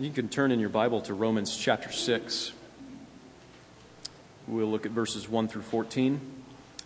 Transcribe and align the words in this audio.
You 0.00 0.10
can 0.10 0.30
turn 0.30 0.50
in 0.50 0.60
your 0.60 0.70
Bible 0.70 1.02
to 1.02 1.12
Romans 1.12 1.54
chapter 1.54 1.92
6. 1.92 2.52
We'll 4.48 4.66
look 4.66 4.86
at 4.86 4.92
verses 4.92 5.28
1 5.28 5.48
through 5.48 5.60
14 5.60 6.18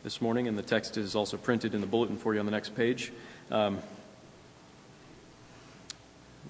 this 0.02 0.20
morning, 0.20 0.48
and 0.48 0.58
the 0.58 0.64
text 0.64 0.96
is 0.96 1.14
also 1.14 1.36
printed 1.36 1.76
in 1.76 1.80
the 1.80 1.86
bulletin 1.86 2.16
for 2.16 2.34
you 2.34 2.40
on 2.40 2.46
the 2.46 2.50
next 2.50 2.74
page. 2.74 3.12
Um, 3.52 3.78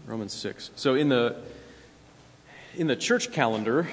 Romans 0.07 0.33
6. 0.33 0.71
So 0.75 0.95
in 0.95 1.11
the 1.11 1.37
in 2.77 2.87
the 2.87 2.97
church 2.97 3.31
calendar, 3.31 3.87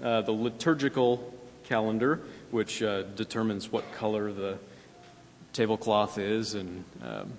uh, 0.00 0.20
the 0.20 0.30
liturgical 0.30 1.34
calendar, 1.64 2.20
which 2.52 2.84
uh, 2.84 3.02
determines 3.02 3.72
what 3.72 3.90
color 3.94 4.32
the 4.32 4.58
tablecloth 5.52 6.18
is 6.18 6.54
and 6.54 6.84
um, 7.02 7.32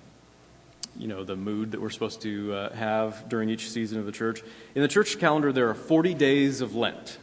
you 0.98 1.08
know 1.08 1.24
the 1.24 1.36
mood 1.36 1.72
that 1.72 1.80
we're 1.80 1.90
supposed 1.90 2.22
to 2.22 2.52
uh, 2.52 2.74
have 2.74 3.28
during 3.28 3.48
each 3.48 3.70
season 3.70 3.98
of 3.98 4.06
the 4.06 4.12
church. 4.12 4.42
In 4.74 4.82
the 4.82 4.88
church 4.88 5.18
calendar, 5.18 5.52
there 5.52 5.68
are 5.68 5.74
40 5.74 6.14
days 6.14 6.60
of 6.60 6.74
Lent. 6.74 7.18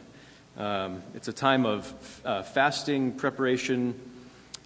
Um, 0.56 1.02
it's 1.14 1.28
a 1.28 1.32
time 1.32 1.64
of 1.64 2.20
uh, 2.24 2.42
fasting, 2.42 3.12
preparation, 3.12 3.98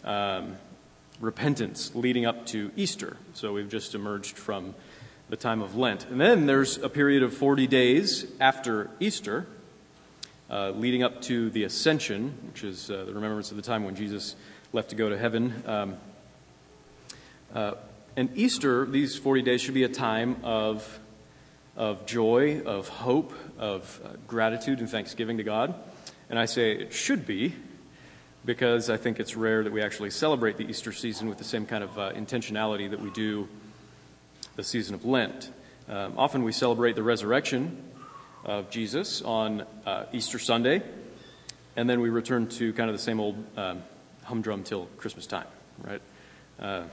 um, 0.04 0.56
repentance 1.20 1.94
leading 1.94 2.26
up 2.26 2.46
to 2.46 2.72
Easter. 2.76 3.16
So 3.34 3.52
we've 3.52 3.70
just 3.70 3.94
emerged 3.94 4.36
from 4.36 4.74
the 5.28 5.36
time 5.36 5.62
of 5.62 5.76
Lent. 5.76 6.06
And 6.06 6.20
then 6.20 6.46
there's 6.46 6.78
a 6.78 6.88
period 6.88 7.22
of 7.22 7.34
40 7.34 7.66
days 7.66 8.26
after 8.40 8.90
Easter, 9.00 9.46
uh, 10.50 10.70
leading 10.70 11.02
up 11.02 11.22
to 11.22 11.50
the 11.50 11.64
Ascension, 11.64 12.34
which 12.48 12.64
is 12.64 12.90
uh, 12.90 13.04
the 13.04 13.14
remembrance 13.14 13.50
of 13.50 13.56
the 13.56 13.62
time 13.62 13.84
when 13.84 13.94
Jesus 13.94 14.36
left 14.72 14.90
to 14.90 14.96
go 14.96 15.08
to 15.08 15.18
heaven. 15.18 15.62
Um, 15.66 15.96
uh, 17.54 17.72
and 18.16 18.30
Easter, 18.34 18.86
these 18.86 19.14
40 19.14 19.42
days, 19.42 19.60
should 19.60 19.74
be 19.74 19.84
a 19.84 19.90
time 19.90 20.38
of, 20.42 20.98
of 21.76 22.06
joy, 22.06 22.62
of 22.62 22.88
hope, 22.88 23.34
of 23.58 24.00
uh, 24.02 24.08
gratitude 24.26 24.80
and 24.80 24.88
thanksgiving 24.88 25.36
to 25.36 25.42
God. 25.42 25.74
And 26.30 26.38
I 26.38 26.46
say 26.46 26.72
it 26.72 26.94
should 26.94 27.26
be 27.26 27.54
because 28.46 28.88
I 28.88 28.96
think 28.96 29.20
it's 29.20 29.36
rare 29.36 29.62
that 29.62 29.72
we 29.72 29.82
actually 29.82 30.10
celebrate 30.10 30.56
the 30.56 30.64
Easter 30.64 30.92
season 30.92 31.28
with 31.28 31.36
the 31.36 31.44
same 31.44 31.66
kind 31.66 31.84
of 31.84 31.98
uh, 31.98 32.12
intentionality 32.12 32.88
that 32.88 33.00
we 33.00 33.10
do 33.10 33.48
the 34.54 34.64
season 34.64 34.94
of 34.94 35.04
Lent. 35.04 35.50
Um, 35.86 36.14
often 36.16 36.42
we 36.42 36.52
celebrate 36.52 36.96
the 36.96 37.02
resurrection 37.02 37.82
of 38.46 38.70
Jesus 38.70 39.20
on 39.20 39.66
uh, 39.84 40.06
Easter 40.14 40.38
Sunday, 40.38 40.82
and 41.76 41.90
then 41.90 42.00
we 42.00 42.08
return 42.08 42.48
to 42.48 42.72
kind 42.72 42.88
of 42.88 42.96
the 42.96 43.02
same 43.02 43.20
old 43.20 43.44
um, 43.58 43.82
humdrum 44.24 44.62
till 44.62 44.86
Christmas 44.96 45.26
time, 45.26 45.46
right? 45.84 46.00
Uh, 46.58 46.84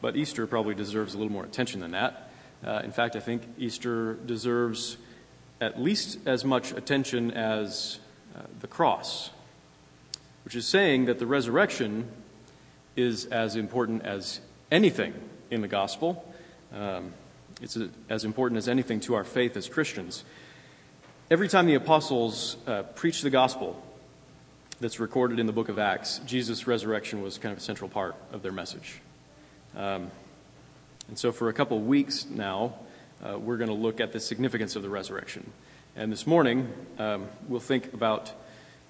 but 0.00 0.16
Easter 0.16 0.46
probably 0.46 0.74
deserves 0.74 1.14
a 1.14 1.18
little 1.18 1.32
more 1.32 1.44
attention 1.44 1.80
than 1.80 1.92
that. 1.92 2.30
Uh, 2.64 2.80
in 2.84 2.92
fact, 2.92 3.16
I 3.16 3.20
think 3.20 3.42
Easter 3.58 4.14
deserves 4.14 4.96
at 5.60 5.80
least 5.80 6.18
as 6.26 6.44
much 6.44 6.72
attention 6.72 7.30
as 7.32 7.98
uh, 8.36 8.42
the 8.60 8.66
cross, 8.66 9.30
which 10.44 10.54
is 10.54 10.66
saying 10.66 11.06
that 11.06 11.18
the 11.18 11.26
resurrection 11.26 12.08
is 12.96 13.26
as 13.26 13.56
important 13.56 14.04
as 14.04 14.40
anything 14.70 15.14
in 15.50 15.60
the 15.60 15.68
gospel 15.68 16.24
um, 16.72 17.12
it's 17.60 17.76
a, 17.76 17.88
as 18.08 18.24
important 18.24 18.58
as 18.58 18.68
anything 18.68 19.00
to 19.00 19.14
our 19.14 19.24
faith 19.24 19.56
as 19.56 19.68
Christians. 19.68 20.24
Every 21.30 21.48
time 21.48 21.66
the 21.66 21.74
apostles 21.74 22.56
uh, 22.66 22.82
preached 22.82 23.22
the 23.22 23.30
gospel 23.30 23.82
that's 24.80 25.00
recorded 25.00 25.38
in 25.38 25.46
the 25.46 25.52
book 25.52 25.68
of 25.68 25.78
Acts, 25.78 26.20
Jesus' 26.20 26.66
resurrection 26.66 27.22
was 27.22 27.38
kind 27.38 27.52
of 27.52 27.58
a 27.58 27.62
central 27.62 27.90
part 27.90 28.14
of 28.32 28.42
their 28.42 28.52
message. 28.52 29.00
Um, 29.76 30.10
and 31.08 31.18
so, 31.18 31.32
for 31.32 31.48
a 31.48 31.52
couple 31.52 31.80
weeks 31.80 32.26
now, 32.26 32.74
uh, 33.22 33.38
we're 33.38 33.56
going 33.56 33.70
to 33.70 33.74
look 33.74 34.00
at 34.00 34.12
the 34.12 34.20
significance 34.20 34.76
of 34.76 34.82
the 34.82 34.88
resurrection. 34.88 35.50
And 35.96 36.12
this 36.12 36.26
morning, 36.26 36.72
um, 36.98 37.26
we'll 37.48 37.60
think 37.60 37.92
about 37.92 38.32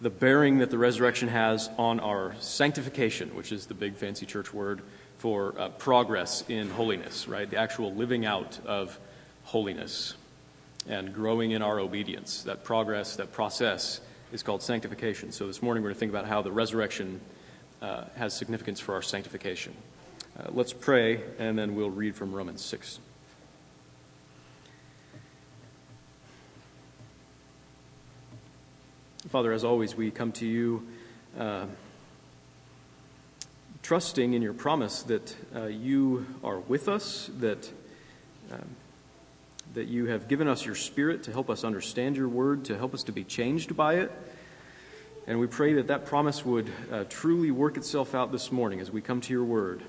the 0.01 0.11
bearing 0.11 0.59
that 0.59 0.71
the 0.71 0.79
resurrection 0.79 1.29
has 1.29 1.71
on 1.79 2.01
our 2.01 2.35
sanctification, 2.41 3.35
which 3.35 3.51
is 3.51 3.67
the 3.67 3.75
big 3.75 3.95
fancy 3.95 4.27
church 4.27 4.53
word 4.53 4.83
for 5.19 5.55
uh, 5.59 5.69
progress 5.71 6.45
in 6.49 6.71
holiness, 6.71 7.27
right? 7.27 7.49
The 7.51 7.57
actual 7.57 7.95
living 7.95 8.25
out 8.25 8.59
of 8.65 8.99
holiness 9.45 10.15
and 10.89 11.13
growing 11.13 11.51
in 11.51 11.63
our 11.63 11.81
obedience. 11.81 12.43
That 12.43 12.63
progress, 12.63 13.17
that 13.17 13.33
process 13.33 14.01
is 14.33 14.43
called 14.43 14.63
sanctification. 14.63 15.33
So 15.33 15.47
this 15.47 15.63
morning 15.63 15.83
we're 15.83 15.91
going 15.91 15.97
to 15.97 16.01
think 16.01 16.13
about 16.13 16.27
how 16.27 16.43
the 16.43 16.53
resurrection 16.53 17.21
uh, 17.83 18.05
has 18.17 18.37
significance 18.37 18.81
for 18.81 18.95
our 18.95 19.03
sanctification. 19.03 19.75
Uh, 20.39 20.47
let's 20.51 20.73
pray, 20.73 21.21
and 21.41 21.59
then 21.59 21.75
we'll 21.75 21.91
read 21.91 22.15
from 22.15 22.33
Romans 22.33 22.65
6. 22.65 23.01
Father, 29.31 29.53
as 29.53 29.65
always, 29.65 29.97
we 29.97 30.13
come 30.13 30.31
to 30.33 30.47
you. 30.47 30.87
Uh, 31.37 31.67
trusting 33.83 34.33
in 34.33 34.41
your 34.41 34.53
promise 34.53 35.03
that 35.03 35.35
uh, 35.57 35.65
you 35.65 36.25
are 36.45 36.61
with 36.61 36.89
us, 36.89 37.29
that, 37.41 37.69
um, 38.53 38.77
that 39.75 39.89
you 39.89 40.07
have 40.07 40.29
given 40.29 40.47
us 40.47 40.65
your 40.65 40.77
Spirit 40.77 41.25
to 41.25 41.33
help 41.33 41.51
us 41.51 41.65
understand 41.65 42.17
your 42.17 42.29
word, 42.29 42.65
to 42.67 42.79
help 42.79 42.95
us 42.95 43.03
to 43.03 43.13
be 43.13 43.25
changed 43.25 43.77
by 43.77 43.95
it. 43.95 44.13
And 45.27 45.41
we 45.41 45.49
pray 45.49 45.73
that 45.73 45.89
that 45.89 46.07
promise 46.07 46.45
would 46.45 46.71
uh, 46.93 47.05
truly 47.09 47.51
work 47.51 47.77
itself 47.77 48.15
out 48.15 48.31
this 48.31 48.53
morning 48.53 48.79
as 48.79 48.93
we 48.93 49.01
come 49.01 49.21
to 49.23 49.33
your 49.33 49.45
word. 49.45 49.83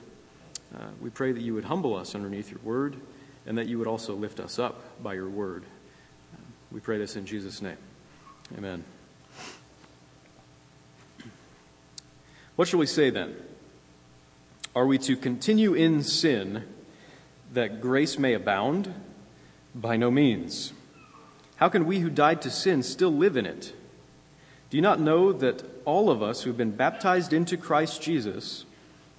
Uh, 0.75 0.87
we 1.01 1.09
pray 1.09 1.31
that 1.31 1.41
you 1.41 1.53
would 1.53 1.65
humble 1.65 1.95
us 1.95 2.13
underneath 2.13 2.51
your 2.51 2.59
word 2.63 2.95
and 3.45 3.57
that 3.57 3.67
you 3.67 3.79
would 3.79 3.87
also 3.87 4.13
lift 4.15 4.39
us 4.39 4.59
up 4.59 4.81
by 5.01 5.13
your 5.13 5.29
word. 5.29 5.63
Uh, 6.33 6.41
we 6.71 6.79
pray 6.79 6.97
this 6.97 7.15
in 7.15 7.25
Jesus' 7.25 7.61
name. 7.61 7.77
Amen. 8.57 8.83
What 12.55 12.67
shall 12.67 12.79
we 12.79 12.85
say 12.85 13.09
then? 13.09 13.35
Are 14.75 14.85
we 14.85 14.97
to 14.99 15.15
continue 15.15 15.73
in 15.73 16.03
sin 16.03 16.63
that 17.53 17.81
grace 17.81 18.19
may 18.19 18.33
abound? 18.33 18.93
By 19.73 19.97
no 19.97 20.11
means. 20.11 20.73
How 21.55 21.69
can 21.69 21.85
we 21.85 21.99
who 21.99 22.09
died 22.09 22.41
to 22.43 22.51
sin 22.51 22.83
still 22.83 23.11
live 23.11 23.37
in 23.37 23.45
it? 23.45 23.73
Do 24.69 24.77
you 24.77 24.81
not 24.81 24.99
know 24.99 25.31
that 25.31 25.63
all 25.85 26.09
of 26.09 26.21
us 26.21 26.41
who 26.41 26.49
have 26.49 26.57
been 26.57 26.71
baptized 26.71 27.33
into 27.33 27.57
Christ 27.57 28.01
Jesus 28.01 28.65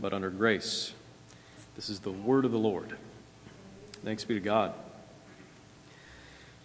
but 0.00 0.12
under 0.12 0.30
grace. 0.30 0.92
This 1.74 1.88
is 1.88 2.00
the 2.00 2.10
word 2.10 2.44
of 2.44 2.52
the 2.52 2.58
Lord. 2.58 2.96
Thanks 4.04 4.24
be 4.24 4.34
to 4.34 4.40
God. 4.40 4.74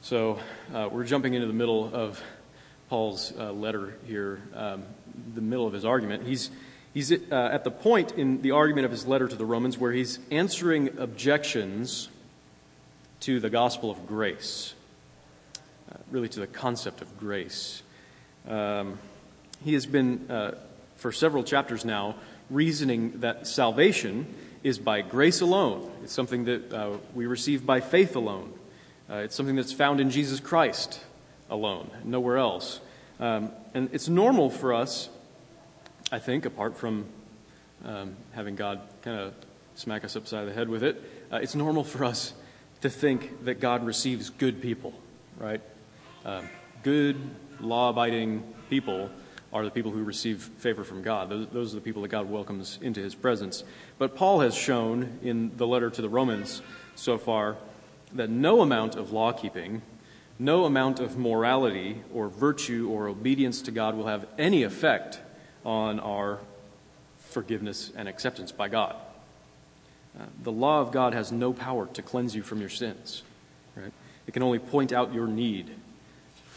So, 0.02 0.40
uh, 0.74 0.90
we're 0.92 1.06
jumping 1.06 1.34
into 1.34 1.48
the 1.48 1.54
middle 1.54 1.90
of 1.94 2.22
Paul's 2.90 3.34
uh, 3.38 3.52
letter 3.52 3.96
here, 4.06 4.42
um, 4.54 4.84
the 5.34 5.42
middle 5.42 5.66
of 5.66 5.74
his 5.74 5.86
argument. 5.86 6.28
He's, 6.28 6.52
he's 6.94 7.12
uh, 7.12 7.16
at 7.32 7.64
the 7.64 7.72
point 7.72 8.12
in 8.12 8.42
the 8.42 8.52
argument 8.52 8.86
of 8.86 8.92
his 8.92 9.08
letter 9.08 9.28
to 9.28 9.36
the 9.36 9.46
Romans 9.46 9.78
where 9.78 9.92
he's 9.92 10.20
answering 10.30 11.00
objections 11.00 12.10
to 13.22 13.40
the 13.40 13.50
gospel 13.50 13.90
of 13.90 14.06
grace, 14.06 14.74
uh, 15.92 15.96
really 16.12 16.30
to 16.30 16.40
the 16.40 16.48
concept 16.48 17.02
of 17.02 17.18
grace. 17.18 17.82
Um, 18.48 19.00
he 19.64 19.74
has 19.74 19.86
been, 19.86 20.30
uh, 20.30 20.56
for 20.98 21.12
several 21.12 21.44
chapters 21.44 21.86
now, 21.86 22.16
reasoning 22.54 23.20
that 23.22 23.48
salvation 23.48 24.28
is 24.64 24.78
by 24.78 25.02
grace 25.02 25.42
alone. 25.42 25.92
It's 26.04 26.14
something 26.14 26.46
that 26.46 26.72
uh, 26.72 26.98
we 27.14 27.26
receive 27.26 27.66
by 27.66 27.82
faith 27.82 28.16
alone. 28.16 28.54
Uh, 29.10 29.16
it's 29.16 29.36
something 29.36 29.56
that's 29.56 29.74
found 29.74 30.00
in 30.00 30.10
Jesus 30.10 30.40
Christ 30.40 31.02
alone, 31.50 31.90
nowhere 32.04 32.38
else. 32.38 32.80
Um, 33.20 33.52
and 33.74 33.90
it's 33.92 34.08
normal 34.08 34.50
for 34.50 34.74
us, 34.74 35.10
I 36.12 36.20
think, 36.20 36.46
apart 36.46 36.78
from 36.78 37.06
um, 37.84 38.16
having 38.32 38.56
God 38.56 38.80
kind 39.02 39.20
of 39.20 39.34
smack 39.76 40.06
us 40.06 40.16
upside 40.16 40.48
the 40.48 40.54
head 40.54 40.70
with 40.70 40.84
it, 40.84 41.02
uh, 41.32 41.38
it's 41.38 41.56
normal 41.56 41.84
for 41.84 42.06
us 42.06 42.34
to 42.82 42.90
think 42.90 43.46
that 43.46 43.60
God 43.60 43.86
receives 43.86 44.30
good 44.30 44.62
people, 44.62 44.94
right? 45.38 45.62
Um, 46.24 46.48
good, 46.84 47.18
law 47.60 47.90
abiding 47.90 48.44
people 48.70 49.10
are 49.54 49.64
the 49.64 49.72
people 49.72 49.92
who 49.92 50.04
receive 50.04 50.42
favor 50.42 50.84
from 50.84 51.04
God. 51.04 51.30
Those, 51.30 51.74
are 51.74 51.76
the 51.76 51.82
people 51.82 52.02
that 52.02 52.08
God 52.08 52.28
welcomes 52.28 52.80
into 52.82 53.00
his 53.00 53.14
presence. 53.14 53.64
But 54.00 54.16
Paul 54.16 54.40
has 54.40 54.56
shown 54.56 55.20
in 55.22 55.56
the 55.56 55.68
letter 55.68 55.92
to 55.92 56.02
the 56.02 56.10
Romans 56.10 56.64
so 56.96 57.20
far 57.20 57.56
that 58.14 58.32
no 58.32 58.62
amount 58.62 58.96
of 58.96 59.12
law 59.12 59.32
keeping, 59.32 59.84
no 60.40 60.66
amount 60.66 61.00
of 61.00 61.18
morality 61.18 62.02
or 62.12 62.30
virtue 62.30 62.90
or 62.92 63.08
obedience 63.08 63.62
to 63.62 63.72
God 63.72 63.96
will 63.96 64.08
have 64.08 64.26
any 64.40 64.64
effect 64.64 65.20
on 65.64 66.00
our 66.00 66.40
forgiveness 67.30 67.92
and 67.96 68.08
acceptance 68.08 68.52
by 68.52 68.70
God. 68.70 68.96
Uh, 70.20 70.26
the 70.42 70.52
law 70.52 70.82
of 70.82 70.92
God 70.92 71.14
has 71.14 71.32
no 71.32 71.54
power 71.54 71.86
to 71.94 72.02
cleanse 72.02 72.36
you 72.36 72.42
from 72.42 72.60
your 72.60 72.70
sins. 72.70 73.22
Right? 73.76 73.94
It 74.26 74.34
can 74.34 74.42
only 74.42 74.60
point 74.60 74.92
out 74.92 75.14
your 75.14 75.28
need 75.28 75.70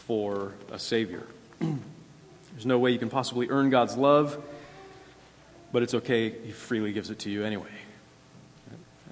for 0.07 0.53
a 0.71 0.79
Savior. 0.79 1.23
There's 2.57 2.65
no 2.65 2.79
way 2.79 2.89
you 2.89 2.97
can 2.97 3.11
possibly 3.11 3.49
earn 3.51 3.69
God's 3.69 3.95
love, 3.95 4.43
but 5.71 5.83
it's 5.83 5.93
okay. 5.93 6.31
He 6.31 6.51
freely 6.51 6.91
gives 6.91 7.11
it 7.11 7.19
to 7.19 7.29
you 7.29 7.43
anyway. 7.43 7.69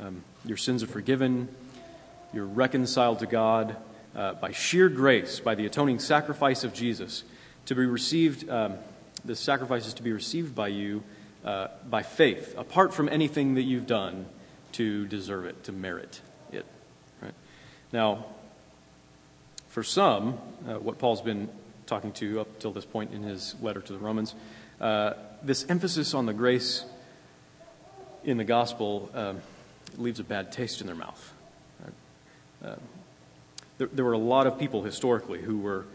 Um, 0.02 0.24
your 0.46 0.58
sins 0.58 0.82
are 0.82 0.88
forgiven. 0.88 1.48
You're 2.34 2.48
reconciled 2.48 3.20
to 3.20 3.28
God 3.28 3.76
uh, 4.16 4.34
by 4.34 4.52
sheer 4.52 4.90
grace, 4.90 5.40
by 5.40 5.54
the 5.54 5.68
atoning 5.68 6.00
sacrifice 6.00 6.64
of 6.64 6.74
Jesus. 6.74 7.24
To 7.68 7.76
be 7.76 7.86
received, 7.86 8.50
um, 8.50 8.78
the 9.24 9.36
sacrifice 9.36 9.86
is 9.86 9.94
to 9.94 10.02
be 10.02 10.12
received 10.12 10.56
by 10.56 10.70
you 10.70 11.04
uh, 11.44 11.68
by 11.88 12.02
faith, 12.02 12.56
apart 12.58 12.96
from 12.96 13.08
anything 13.08 13.54
that 13.54 13.62
you've 13.62 13.86
done 13.86 14.26
to 14.72 15.06
deserve 15.06 15.46
it, 15.46 15.66
to 15.66 15.72
merit 15.72 16.20
it. 16.52 16.66
Right? 17.22 17.36
Now, 17.94 18.26
for 19.68 19.84
some, 19.84 20.40
uh, 20.68 20.80
what 20.80 20.98
Paul's 20.98 21.22
been 21.22 21.48
talking 21.86 22.12
to 22.14 22.42
up 22.42 22.60
till 22.60 22.72
this 22.72 22.86
point 22.86 23.14
in 23.14 23.24
his 23.24 23.56
letter 23.62 23.82
to 23.82 23.94
the 23.94 24.00
Romans, 24.00 24.36
uh, 24.82 25.14
this 25.44 25.66
emphasis 25.70 26.14
on 26.14 26.26
the 26.26 26.34
grace 26.34 26.86
in 28.24 28.38
the 28.38 28.44
gospel 28.44 29.10
um, 29.14 29.40
leaves 29.98 30.20
a 30.20 30.24
bad 30.24 30.52
taste 30.52 30.82
in 30.82 30.88
their 30.88 30.96
mouth. 30.96 31.34
Uh, 32.64 32.76
there, 33.78 33.88
there, 33.88 34.06
were 34.06 34.14
a 34.14 34.18
lot 34.18 34.48
of 34.48 34.58
people 34.58 34.82
historically 34.82 35.42
who 35.42 35.60
were 35.60 35.86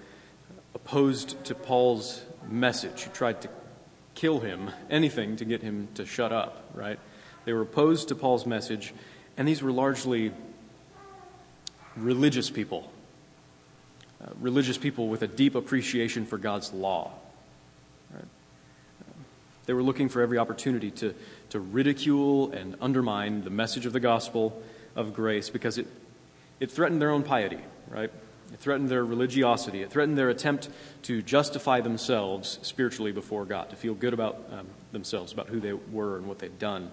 opposed 0.75 1.43
to 1.45 1.55
Paul's 1.55 2.23
message, 2.49 3.03
who 3.03 3.11
tried 3.11 3.41
to 3.43 3.49
kill 4.15 4.41
him, 4.41 4.71
anything 4.89 5.37
to 5.37 5.45
get 5.45 5.63
him 5.63 5.89
to 5.95 6.07
shut 6.07 6.33
up, 6.33 6.65
right? 6.75 6.99
They 7.45 7.53
were 7.53 7.63
opposed 7.63 8.09
to 8.09 8.15
Paul's 8.15 8.47
message, 8.47 8.95
and 9.37 9.49
these 9.49 9.63
were 9.63 9.73
largely 9.73 10.33
religious 11.97 12.51
people 12.51 12.93
uh, 14.23 14.31
religious 14.41 14.79
people 14.79 15.09
with 15.09 15.23
a 15.23 15.29
deep 15.29 15.55
appreciation 15.55 16.27
for 16.27 16.39
God's 16.39 16.73
law. 16.73 17.13
Right? 18.13 18.25
they 19.67 19.75
were 19.75 19.83
looking 19.83 20.09
for 20.09 20.21
every 20.21 20.37
opportunity 20.37 20.91
to, 20.91 21.15
to 21.51 21.61
ridicule 21.61 22.51
and 22.51 22.75
undermine 22.81 23.45
the 23.45 23.51
message 23.51 23.87
of 23.87 23.93
the 23.93 24.01
gospel 24.01 24.61
of 24.97 25.15
grace 25.15 25.49
because 25.49 25.79
it, 25.79 25.87
it 26.59 26.71
threatened 26.73 27.01
their 27.01 27.11
own 27.13 27.23
piety, 27.23 27.61
right? 27.89 28.11
It 28.53 28.59
threatened 28.59 28.89
their 28.89 29.05
religiosity. 29.05 29.83
It 29.83 29.91
threatened 29.93 30.19
their 30.19 30.29
attempt 30.29 30.69
to 31.03 31.23
justify 31.23 31.81
themselves 31.81 32.59
spiritually 32.63 33.13
before 33.13 33.45
God, 33.45 33.71
to 33.71 33.77
feel 33.77 33.95
good 33.95 34.13
about 34.13 34.45
um, 34.51 34.67
themselves, 34.91 35.33
about 35.33 35.49
who 35.49 35.61
they 35.61 35.73
were 35.73 36.17
and 36.17 36.27
what 36.27 36.41
they'd 36.41 36.59
done 36.59 36.91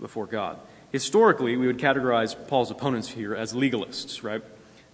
before 0.00 0.26
God. 0.26 0.58
Historically, 0.92 1.56
we 1.56 1.66
would 1.66 1.78
categorize 1.78 2.36
Paul's 2.46 2.70
opponents 2.70 3.08
here 3.08 3.34
as 3.34 3.52
legalists, 3.52 4.22
right? 4.22 4.42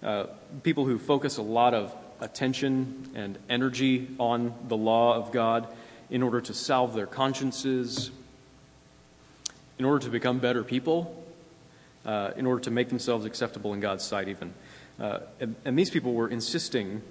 Uh, 0.03 0.27
people 0.63 0.87
who 0.87 0.99
focus 0.99 1.37
a 1.37 1.43
lot 1.43 1.75
of 1.75 1.95
attention 2.21 3.11
and 3.15 3.39
energy 3.49 4.09
on 4.19 4.55
the 4.69 4.77
law 4.77 5.15
of 5.15 5.33
God 5.33 5.67
in 6.09 6.23
order 6.23 6.41
to 6.41 6.55
salve 6.55 6.95
their 6.95 7.07
consciences, 7.07 8.11
in 9.79 9.85
order 9.85 10.05
to 10.05 10.11
become 10.11 10.39
better 10.39 10.65
people, 10.65 11.25
uh, 12.07 12.31
in 12.37 12.47
order 12.47 12.63
to 12.63 12.71
make 12.71 12.89
themselves 12.89 13.27
acceptable 13.27 13.75
in 13.75 13.81
God's 13.81 14.05
sight, 14.05 14.29
even. 14.29 14.55
Uh, 14.99 15.21
and, 15.39 15.55
and, 15.65 15.79
these 15.79 15.91
people 15.91 16.13
were 16.15 16.29
insisting 16.29 17.03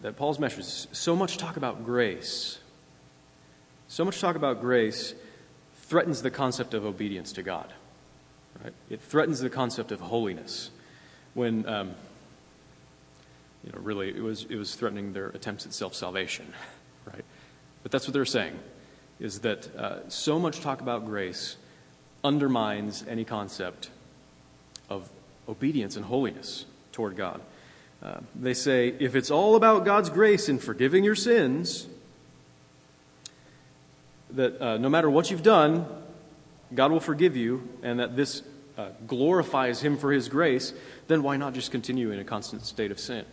that 0.00 0.16
Paul's 0.16 0.38
message, 0.38 0.64
so 0.94 1.14
much 1.16 1.38
talk 1.38 1.56
about 1.56 1.84
grace, 1.84 2.58
so 3.88 4.04
much 4.04 4.20
talk 4.20 4.36
about 4.36 4.60
grace 4.60 5.14
threatens 5.82 6.22
the 6.22 6.30
concept 6.30 6.74
of 6.74 6.84
obedience 6.84 7.32
to 7.32 7.42
God. 7.42 7.72
Right? 8.62 8.74
It 8.90 9.00
threatens 9.00 9.40
the 9.40 9.50
concept 9.50 9.92
of 9.92 10.00
holiness 10.00 10.70
when 11.34 11.66
um, 11.68 11.94
you 13.64 13.72
know 13.72 13.78
really 13.80 14.08
it 14.08 14.22
was 14.22 14.46
it 14.48 14.56
was 14.56 14.74
threatening 14.74 15.12
their 15.12 15.28
attempts 15.28 15.66
at 15.66 15.74
self-salvation, 15.74 16.46
right? 17.06 17.24
But 17.82 17.92
that's 17.92 18.06
what 18.06 18.14
they're 18.14 18.24
saying 18.24 18.58
is 19.20 19.40
that 19.40 19.74
uh, 19.76 20.08
so 20.08 20.38
much 20.38 20.60
talk 20.60 20.80
about 20.80 21.04
grace 21.04 21.56
undermines 22.24 23.04
any 23.08 23.24
concept 23.24 23.90
of 24.88 25.08
obedience 25.48 25.96
and 25.96 26.04
holiness 26.04 26.64
toward 26.92 27.16
God. 27.16 27.40
Uh, 28.02 28.20
they 28.34 28.54
say 28.54 28.94
if 28.98 29.14
it's 29.14 29.30
all 29.30 29.56
about 29.56 29.84
God's 29.84 30.10
grace 30.10 30.48
in 30.48 30.58
forgiving 30.58 31.04
your 31.04 31.14
sins, 31.14 31.86
that 34.30 34.60
uh, 34.60 34.78
no 34.78 34.88
matter 34.88 35.08
what 35.08 35.30
you've 35.30 35.42
done, 35.42 35.86
God 36.74 36.90
will 36.90 37.00
forgive 37.00 37.36
you, 37.36 37.68
and 37.82 38.00
that 38.00 38.16
this 38.16 38.42
uh, 38.76 38.88
glorifies 39.06 39.80
Him 39.80 39.96
for 39.96 40.12
His 40.12 40.28
grace, 40.28 40.72
then 41.08 41.22
why 41.22 41.36
not 41.36 41.54
just 41.54 41.70
continue 41.70 42.10
in 42.10 42.18
a 42.18 42.24
constant 42.24 42.64
state 42.64 42.90
of 42.90 42.98
sin, 42.98 43.24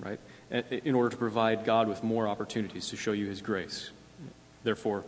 right? 0.00 0.18
In 0.50 0.94
order 0.94 1.10
to 1.10 1.16
provide 1.16 1.64
God 1.64 1.88
with 1.88 2.02
more 2.02 2.28
opportunities 2.28 2.88
to 2.88 2.96
show 2.96 3.12
you 3.12 3.26
His 3.26 3.40
grace. 3.40 3.90
Therefore, 4.64 5.04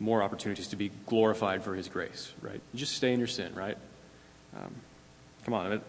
more 0.00 0.22
opportunities 0.22 0.68
to 0.68 0.76
be 0.76 0.90
glorified 1.06 1.62
for 1.62 1.74
His 1.74 1.88
grace, 1.88 2.32
right? 2.40 2.60
You 2.72 2.78
just 2.78 2.94
stay 2.94 3.12
in 3.12 3.18
your 3.18 3.28
sin, 3.28 3.54
right? 3.54 3.76
Um, 4.56 4.74
come 5.44 5.54
on. 5.54 5.80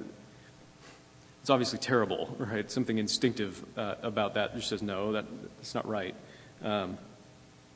it's 1.41 1.50
obviously 1.50 1.79
terrible, 1.79 2.36
right? 2.39 2.69
Something 2.69 2.98
instinctive 2.98 3.63
uh, 3.77 3.95
about 4.01 4.33
that 4.33 4.55
just 4.55 4.69
says, 4.69 4.81
no, 4.81 5.13
that, 5.13 5.25
that's 5.57 5.75
not 5.75 5.88
right. 5.88 6.15
Um, 6.63 6.98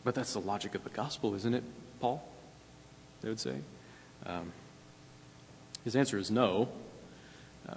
but 0.03 0.15
that's 0.15 0.33
the 0.33 0.41
logic 0.41 0.75
of 0.75 0.83
the 0.83 0.89
gospel, 0.89 1.33
isn't 1.35 1.53
it, 1.53 1.63
Paul? 1.99 2.27
They 3.21 3.29
would 3.29 3.39
say. 3.39 3.55
Um, 4.25 4.51
his 5.83 5.95
answer 5.95 6.17
is 6.17 6.31
no. 6.31 6.69
Uh, 7.67 7.75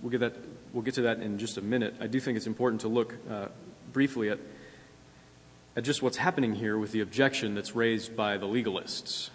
we'll, 0.00 0.10
get 0.10 0.20
that, 0.20 0.34
we'll 0.72 0.82
get 0.82 0.94
to 0.94 1.02
that 1.02 1.20
in 1.20 1.38
just 1.38 1.58
a 1.58 1.62
minute. 1.62 1.94
I 2.00 2.06
do 2.06 2.20
think 2.20 2.36
it's 2.36 2.46
important 2.46 2.82
to 2.82 2.88
look 2.88 3.14
uh, 3.30 3.46
briefly 3.92 4.30
at, 4.30 4.38
just 5.82 6.02
what's 6.02 6.16
happening 6.16 6.54
here 6.54 6.78
with 6.78 6.92
the 6.92 7.00
objection 7.00 7.54
that's 7.54 7.76
raised 7.76 8.16
by 8.16 8.38
the 8.38 8.46
legalists. 8.46 9.28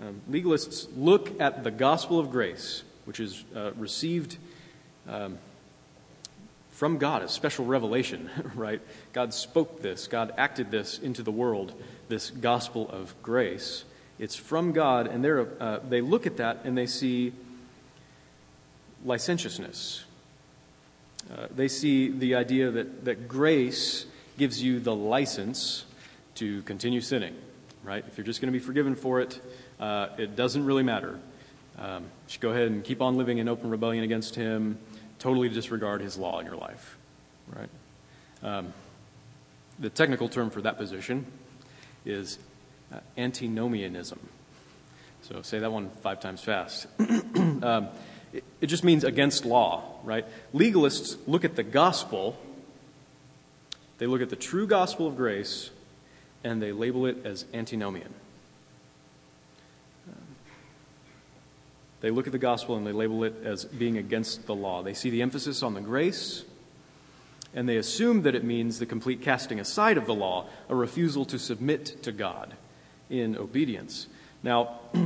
Um, 0.00 0.20
legalists 0.28 0.88
look 0.96 1.40
at 1.40 1.62
the 1.62 1.70
gospel 1.70 2.18
of 2.18 2.30
grace, 2.30 2.82
which 3.04 3.20
is 3.20 3.44
uh, 3.54 3.70
received 3.76 4.36
um, 5.08 5.38
from 6.70 6.98
God, 6.98 7.22
as 7.22 7.30
special 7.30 7.64
revelation, 7.64 8.28
right? 8.54 8.80
God 9.12 9.32
spoke 9.32 9.80
this, 9.80 10.08
God 10.08 10.34
acted 10.36 10.70
this 10.70 10.98
into 10.98 11.22
the 11.22 11.30
world, 11.30 11.72
this 12.08 12.30
gospel 12.30 12.88
of 12.90 13.14
grace. 13.22 13.84
It's 14.18 14.36
from 14.36 14.72
God, 14.72 15.06
and 15.06 15.24
uh, 15.26 15.80
they 15.88 16.00
look 16.00 16.26
at 16.26 16.36
that 16.36 16.60
and 16.64 16.78
they 16.78 16.86
see 16.86 17.32
licentiousness. 19.04 20.04
Uh, 21.32 21.46
they 21.54 21.68
see 21.68 22.08
the 22.08 22.34
idea 22.34 22.70
that, 22.70 23.04
that 23.04 23.28
grace 23.28 24.06
gives 24.38 24.62
you 24.62 24.78
the 24.78 24.94
license 24.94 25.84
to 26.36 26.62
continue 26.62 27.00
sinning, 27.00 27.34
right? 27.82 28.04
If 28.06 28.18
you're 28.18 28.26
just 28.26 28.40
going 28.40 28.52
to 28.52 28.58
be 28.58 28.64
forgiven 28.64 28.94
for 28.94 29.20
it, 29.20 29.40
uh, 29.80 30.08
it 30.18 30.36
doesn't 30.36 30.64
really 30.64 30.82
matter. 30.82 31.18
Um, 31.78 32.04
should 32.28 32.40
go 32.40 32.50
ahead 32.50 32.68
and 32.68 32.84
keep 32.84 33.02
on 33.02 33.16
living 33.16 33.38
in 33.38 33.48
open 33.48 33.70
rebellion 33.70 34.04
against 34.04 34.34
Him, 34.34 34.78
totally 35.18 35.48
disregard 35.48 36.00
His 36.00 36.16
law 36.16 36.38
in 36.38 36.46
your 36.46 36.56
life, 36.56 36.96
right? 37.48 37.68
Um, 38.42 38.72
the 39.78 39.90
technical 39.90 40.28
term 40.28 40.50
for 40.50 40.60
that 40.62 40.76
position 40.76 41.26
is 42.04 42.38
uh, 42.92 43.00
antinomianism. 43.16 44.18
So 45.22 45.40
say 45.42 45.58
that 45.58 45.72
one 45.72 45.90
five 46.02 46.20
times 46.20 46.42
fast. 46.42 46.86
um, 46.98 47.88
it, 48.32 48.44
it 48.60 48.66
just 48.66 48.84
means 48.84 49.04
against 49.04 49.44
law, 49.44 49.82
right? 50.04 50.26
Legalists 50.54 51.16
look 51.26 51.44
at 51.44 51.56
the 51.56 51.62
gospel, 51.62 52.36
they 53.98 54.06
look 54.06 54.20
at 54.20 54.28
the 54.28 54.36
true 54.36 54.66
gospel 54.66 55.06
of 55.06 55.16
grace, 55.16 55.70
and 56.42 56.60
they 56.60 56.72
label 56.72 57.06
it 57.06 57.24
as 57.24 57.46
antinomian. 57.54 58.12
They 62.02 62.10
look 62.10 62.26
at 62.26 62.32
the 62.32 62.38
gospel 62.38 62.76
and 62.76 62.86
they 62.86 62.92
label 62.92 63.24
it 63.24 63.34
as 63.44 63.64
being 63.64 63.96
against 63.96 64.44
the 64.44 64.54
law. 64.54 64.82
They 64.82 64.92
see 64.92 65.08
the 65.08 65.22
emphasis 65.22 65.62
on 65.62 65.72
the 65.72 65.80
grace, 65.80 66.44
and 67.54 67.66
they 67.66 67.78
assume 67.78 68.24
that 68.24 68.34
it 68.34 68.44
means 68.44 68.78
the 68.78 68.84
complete 68.84 69.22
casting 69.22 69.58
aside 69.58 69.96
of 69.96 70.04
the 70.04 70.12
law, 70.12 70.48
a 70.68 70.74
refusal 70.74 71.24
to 71.24 71.38
submit 71.38 72.02
to 72.02 72.12
God 72.12 72.52
in 73.10 73.36
obedience. 73.36 74.06
Now, 74.42 74.78
uh, 74.94 75.00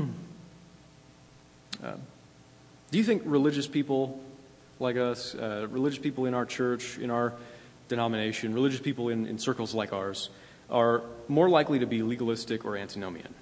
do 2.90 2.98
you 2.98 3.04
think 3.04 3.22
religious 3.24 3.66
people 3.66 4.20
like 4.80 4.96
us, 4.96 5.34
uh, 5.34 5.66
religious 5.70 5.98
people 5.98 6.26
in 6.26 6.34
our 6.34 6.46
church, 6.46 6.98
in 6.98 7.10
our 7.10 7.34
denomination, 7.88 8.54
religious 8.54 8.80
people 8.80 9.08
in, 9.08 9.26
in 9.26 9.38
circles 9.38 9.74
like 9.74 9.92
ours, 9.92 10.30
are 10.70 11.02
more 11.26 11.48
likely 11.48 11.80
to 11.80 11.86
be 11.86 12.02
legalistic 12.02 12.64
or 12.64 12.76
antinomian? 12.76 13.34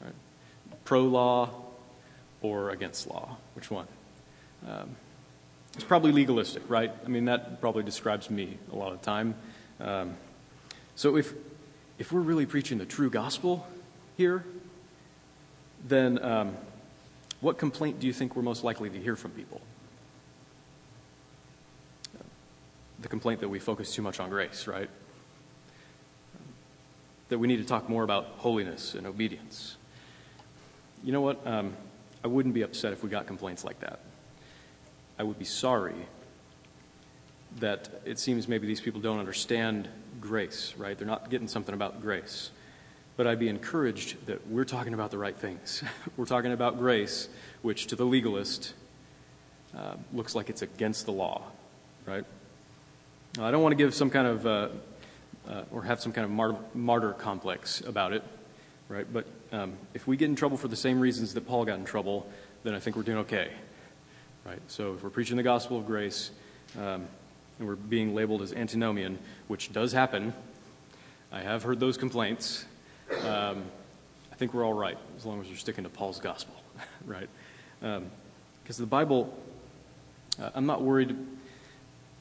Right? 0.00 0.14
Pro 0.84 1.02
law, 1.02 1.64
or 2.44 2.70
against 2.70 3.08
law? 3.08 3.36
Which 3.54 3.70
one? 3.70 3.86
Um, 4.68 4.96
it's 5.74 5.84
probably 5.84 6.12
legalistic, 6.12 6.62
right? 6.68 6.92
I 7.04 7.08
mean, 7.08 7.24
that 7.24 7.60
probably 7.60 7.82
describes 7.82 8.30
me 8.30 8.58
a 8.72 8.76
lot 8.76 8.92
of 8.92 9.00
the 9.00 9.04
time. 9.04 9.34
Um, 9.80 10.16
so 10.94 11.16
if, 11.16 11.32
if 11.98 12.12
we're 12.12 12.20
really 12.20 12.46
preaching 12.46 12.78
the 12.78 12.84
true 12.84 13.10
gospel 13.10 13.66
here, 14.16 14.44
then 15.86 16.22
um, 16.22 16.56
what 17.40 17.58
complaint 17.58 18.00
do 18.00 18.06
you 18.06 18.12
think 18.12 18.36
we're 18.36 18.42
most 18.42 18.64
likely 18.64 18.90
to 18.90 18.98
hear 18.98 19.16
from 19.16 19.30
people? 19.32 19.60
The 23.00 23.08
complaint 23.08 23.40
that 23.40 23.48
we 23.48 23.58
focus 23.58 23.94
too 23.94 24.02
much 24.02 24.18
on 24.18 24.30
grace, 24.30 24.66
right? 24.66 24.88
That 27.28 27.38
we 27.38 27.46
need 27.46 27.58
to 27.58 27.64
talk 27.64 27.88
more 27.88 28.02
about 28.02 28.26
holiness 28.38 28.94
and 28.94 29.06
obedience. 29.06 29.76
You 31.02 31.12
know 31.12 31.20
what? 31.20 31.46
Um, 31.46 31.76
I 32.24 32.28
wouldn't 32.28 32.54
be 32.54 32.62
upset 32.62 32.94
if 32.94 33.04
we 33.04 33.10
got 33.10 33.26
complaints 33.26 33.62
like 33.64 33.80
that. 33.80 34.00
I 35.18 35.22
would 35.22 35.38
be 35.38 35.44
sorry 35.44 35.94
that 37.60 37.88
it 38.04 38.18
seems 38.18 38.48
maybe 38.48 38.66
these 38.66 38.80
people 38.80 39.00
don't 39.00 39.18
understand 39.18 39.88
grace, 40.24 40.74
right? 40.76 40.98
They're 40.98 41.06
not 41.06 41.30
getting 41.30 41.48
something 41.48 41.74
about 41.74 42.00
grace. 42.00 42.50
But 43.16 43.28
I'd 43.28 43.38
be 43.38 43.48
encouraged 43.48 44.26
that 44.26 44.46
we're 44.48 44.64
talking 44.64 44.92
about 44.92 45.12
the 45.12 45.18
right 45.18 45.36
things. 45.36 45.84
we're 46.16 46.24
talking 46.24 46.50
about 46.50 46.78
grace, 46.78 47.28
which 47.62 47.86
to 47.88 47.96
the 47.96 48.04
legalist 48.04 48.74
uh, 49.76 49.94
looks 50.12 50.34
like 50.34 50.50
it's 50.50 50.62
against 50.62 51.06
the 51.06 51.12
law, 51.12 51.42
right? 52.06 52.24
I 53.38 53.50
don't 53.50 53.62
want 53.62 53.72
to 53.72 53.76
give 53.76 53.94
some 53.94 54.10
kind 54.10 54.26
of, 54.26 54.46
uh, 54.46 54.68
uh, 55.48 55.62
or 55.70 55.82
have 55.82 56.00
some 56.00 56.12
kind 56.12 56.24
of 56.24 56.30
martyr, 56.30 56.58
martyr 56.74 57.12
complex 57.12 57.80
about 57.80 58.12
it 58.12 58.24
right? 58.88 59.06
But 59.10 59.26
um, 59.52 59.74
if 59.94 60.06
we 60.06 60.16
get 60.16 60.28
in 60.28 60.36
trouble 60.36 60.56
for 60.56 60.68
the 60.68 60.76
same 60.76 61.00
reasons 61.00 61.34
that 61.34 61.46
Paul 61.46 61.64
got 61.64 61.78
in 61.78 61.84
trouble, 61.84 62.28
then 62.62 62.74
I 62.74 62.80
think 62.80 62.96
we're 62.96 63.02
doing 63.02 63.18
okay, 63.18 63.50
right? 64.44 64.60
So 64.68 64.94
if 64.94 65.02
we're 65.02 65.10
preaching 65.10 65.36
the 65.36 65.42
gospel 65.42 65.78
of 65.78 65.86
grace 65.86 66.30
um, 66.78 67.06
and 67.58 67.68
we're 67.68 67.76
being 67.76 68.14
labeled 68.14 68.42
as 68.42 68.52
antinomian, 68.52 69.18
which 69.48 69.72
does 69.72 69.92
happen, 69.92 70.32
I 71.32 71.40
have 71.40 71.62
heard 71.62 71.80
those 71.80 71.96
complaints. 71.96 72.64
Um, 73.24 73.64
I 74.32 74.36
think 74.36 74.54
we're 74.54 74.64
all 74.64 74.74
right 74.74 74.98
as 75.16 75.24
long 75.24 75.40
as 75.40 75.48
you're 75.48 75.56
sticking 75.56 75.84
to 75.84 75.90
Paul's 75.90 76.20
gospel, 76.20 76.54
right? 77.06 77.28
Because 77.80 77.98
um, 77.98 78.84
the 78.84 78.86
Bible, 78.86 79.36
uh, 80.40 80.50
I'm 80.54 80.66
not 80.66 80.82
worried. 80.82 81.16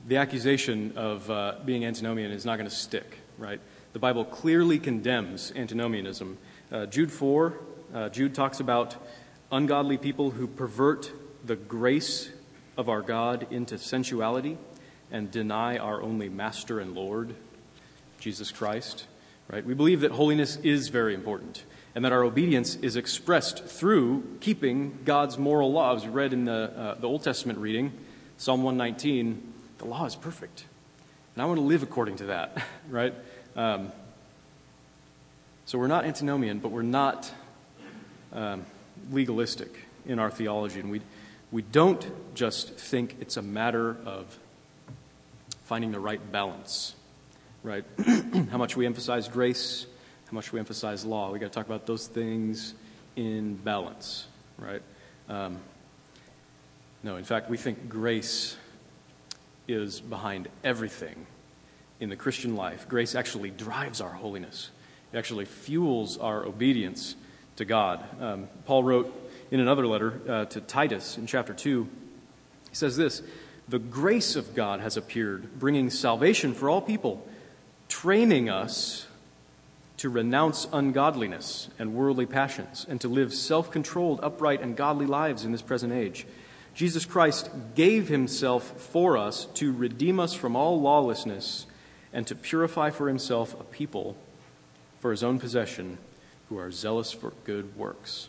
The 0.08 0.18
accusation 0.18 0.94
of 0.96 1.30
uh, 1.30 1.56
being 1.66 1.86
antinomian 1.86 2.32
is 2.32 2.46
not 2.46 2.58
going 2.58 2.70
to 2.70 2.76
stick, 2.76 3.20
right? 3.38 3.60
The 3.94 4.00
Bible 4.00 4.26
clearly 4.26 4.80
condemns 4.80 5.54
antinomianism 5.56 6.38
uh, 6.74 6.88
Jude 6.88 7.12
4, 7.12 7.54
uh, 7.94 8.10
Jude 8.10 8.34
talks 8.34 8.60
about 8.60 8.96
ungodly 9.52 10.00
people 10.00 10.32
who 10.32 10.48
pervert 10.48 11.12
the 11.46 11.56
grace 11.56 12.32
of 12.76 12.90
our 12.90 13.04
God 13.04 13.46
into 13.52 13.78
sensuality 13.78 14.58
and 15.12 15.30
deny 15.30 15.78
our 15.78 16.02
only 16.02 16.30
master 16.30 16.80
and 16.80 16.94
Lord, 16.94 17.36
Jesus 18.20 18.52
Christ. 18.52 19.06
Right? 19.50 19.66
We 19.66 19.74
believe 19.74 20.02
that 20.02 20.12
holiness 20.12 20.56
is 20.58 20.88
very 20.88 21.14
important 21.14 21.64
and 21.96 22.04
that 22.06 22.12
our 22.12 22.24
obedience 22.24 22.76
is 22.76 22.96
expressed 22.96 23.66
through 23.66 24.38
keeping 24.40 25.00
God's 25.06 25.38
moral 25.38 25.72
laws. 25.72 26.06
We 26.06 26.12
read 26.12 26.34
in 26.34 26.46
the, 26.46 26.72
uh, 26.76 26.96
the 26.96 27.08
Old 27.08 27.24
Testament 27.24 27.60
reading, 27.60 27.92
Psalm 28.38 28.64
119, 28.64 29.54
the 29.78 29.86
law 29.86 30.06
is 30.06 30.16
perfect. 30.16 30.66
And 31.36 31.44
I 31.44 31.46
want 31.46 31.60
to 31.60 31.66
live 31.66 31.84
according 31.84 32.18
to 32.18 32.26
that, 32.26 32.64
right? 32.90 33.14
Um, 33.56 33.92
so 35.66 35.78
we're 35.78 35.88
not 35.88 36.06
antinomian, 36.06 36.60
but 36.60 36.72
we're 36.72 36.82
not 36.82 37.32
um, 38.34 38.66
legalistic 39.12 39.86
in 40.06 40.20
our 40.20 40.32
theology. 40.32 40.80
And 40.80 40.90
we, 40.90 41.02
we 41.52 41.62
don't 41.62 42.06
just 42.36 42.76
think 42.76 43.18
it's 43.20 43.38
a 43.38 43.42
matter 43.42 43.96
of 44.06 44.38
finding 45.66 45.92
the 45.92 46.00
right 46.00 46.32
balance, 46.32 46.96
right? 47.64 47.86
how 48.52 48.58
much 48.58 48.76
we 48.76 48.86
emphasize 48.86 49.28
grace, 49.28 49.86
how 50.26 50.36
much 50.36 50.52
we 50.52 50.60
emphasize 50.60 51.06
law. 51.06 51.32
we 51.32 51.40
got 51.40 51.52
to 51.52 51.52
talk 51.52 51.66
about 51.66 51.86
those 51.86 52.08
things 52.08 52.74
in 53.16 53.56
balance, 53.56 54.28
right? 54.58 54.82
Um, 55.30 55.60
no, 57.04 57.18
in 57.18 57.24
fact, 57.24 57.50
we 57.50 57.58
think 57.58 57.90
grace 57.90 58.56
is 59.68 60.02
behind 60.02 60.48
everything 60.64 61.26
in 62.00 62.10
the 62.10 62.16
Christian 62.16 62.56
life. 62.56 62.88
Grace 62.88 63.16
actually 63.16 63.50
drives 63.50 64.02
our 64.02 64.12
holiness. 64.12 64.70
It 65.12 65.18
actually 65.18 65.46
fuels 65.46 66.18
our 66.18 66.46
obedience 66.46 67.16
to 67.58 67.66
God. 67.66 68.04
Um, 68.20 68.50
Paul 68.66 68.84
wrote 68.84 69.32
in 69.52 69.60
another 69.60 69.86
letter 69.86 70.20
uh, 70.28 70.46
to 70.46 70.62
Titus 70.62 71.18
in 71.18 71.28
chapter 71.28 71.54
2, 71.54 71.88
he 72.70 72.76
says 72.76 72.98
this 72.98 73.22
The 73.68 73.80
grace 73.80 74.36
of 74.36 74.56
God 74.56 74.82
has 74.82 74.98
appeared, 74.98 75.60
bringing 75.60 75.90
salvation 75.90 76.54
for 76.54 76.70
all 76.70 76.82
people, 76.82 77.26
training 77.88 78.50
us 78.50 79.08
to 79.98 80.10
renounce 80.10 80.68
ungodliness 80.74 81.70
and 81.80 81.94
worldly 81.94 82.26
passions, 82.26 82.86
and 82.90 83.00
to 83.02 83.08
live 83.08 83.34
self 83.34 83.72
controlled, 83.72 84.20
upright, 84.22 84.62
and 84.62 84.76
godly 84.76 85.06
lives 85.06 85.46
in 85.46 85.52
this 85.52 85.62
present 85.62 85.94
age. 85.94 86.26
Jesus 86.74 87.06
Christ 87.06 87.50
gave 87.76 88.08
himself 88.10 88.82
for 88.82 89.18
us 89.18 89.46
to 89.56 89.72
redeem 89.72 90.20
us 90.20 90.34
from 90.34 90.56
all 90.56 90.82
lawlessness 90.82 91.68
and 92.12 92.26
to 92.28 92.36
purify 92.36 92.90
for 92.90 93.08
himself 93.08 93.60
a 93.60 93.64
people 93.64 94.18
for 95.00 95.12
his 95.12 95.24
own 95.24 95.40
possession 95.40 95.98
who 96.50 96.58
are 96.58 96.72
zealous 96.72 97.12
for 97.12 97.32
good 97.46 97.78
works. 97.78 98.28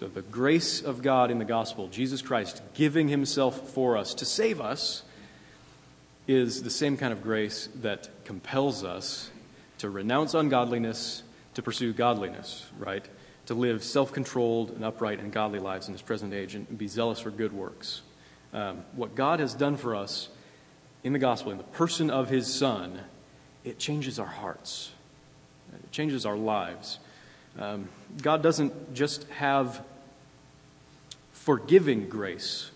So, 0.00 0.08
the 0.08 0.22
grace 0.22 0.80
of 0.80 1.02
God 1.02 1.30
in 1.30 1.38
the 1.38 1.44
gospel, 1.44 1.86
Jesus 1.88 2.22
Christ 2.22 2.62
giving 2.72 3.08
himself 3.08 3.68
for 3.74 3.98
us 3.98 4.14
to 4.14 4.24
save 4.24 4.58
us, 4.58 5.02
is 6.26 6.62
the 6.62 6.70
same 6.70 6.96
kind 6.96 7.12
of 7.12 7.22
grace 7.22 7.68
that 7.82 8.08
compels 8.24 8.82
us 8.82 9.30
to 9.76 9.90
renounce 9.90 10.32
ungodliness, 10.32 11.22
to 11.52 11.60
pursue 11.60 11.92
godliness, 11.92 12.64
right? 12.78 13.06
To 13.44 13.54
live 13.54 13.84
self 13.84 14.10
controlled 14.10 14.70
and 14.70 14.86
upright 14.86 15.20
and 15.20 15.30
godly 15.30 15.58
lives 15.58 15.86
in 15.86 15.92
this 15.92 16.00
present 16.00 16.32
age 16.32 16.54
and 16.54 16.78
be 16.78 16.88
zealous 16.88 17.20
for 17.20 17.30
good 17.30 17.52
works. 17.52 18.00
Um, 18.54 18.84
what 18.94 19.14
God 19.14 19.38
has 19.38 19.52
done 19.52 19.76
for 19.76 19.94
us 19.94 20.30
in 21.04 21.12
the 21.12 21.18
gospel, 21.18 21.52
in 21.52 21.58
the 21.58 21.64
person 21.64 22.08
of 22.08 22.30
his 22.30 22.46
Son, 22.46 23.00
it 23.64 23.78
changes 23.78 24.18
our 24.18 24.24
hearts. 24.24 24.92
It 25.74 25.92
changes 25.92 26.24
our 26.24 26.38
lives. 26.38 27.00
Um, 27.58 27.90
God 28.22 28.42
doesn't 28.42 28.94
just 28.94 29.28
have 29.30 29.84
forgiving 31.50 32.08
grace 32.08 32.70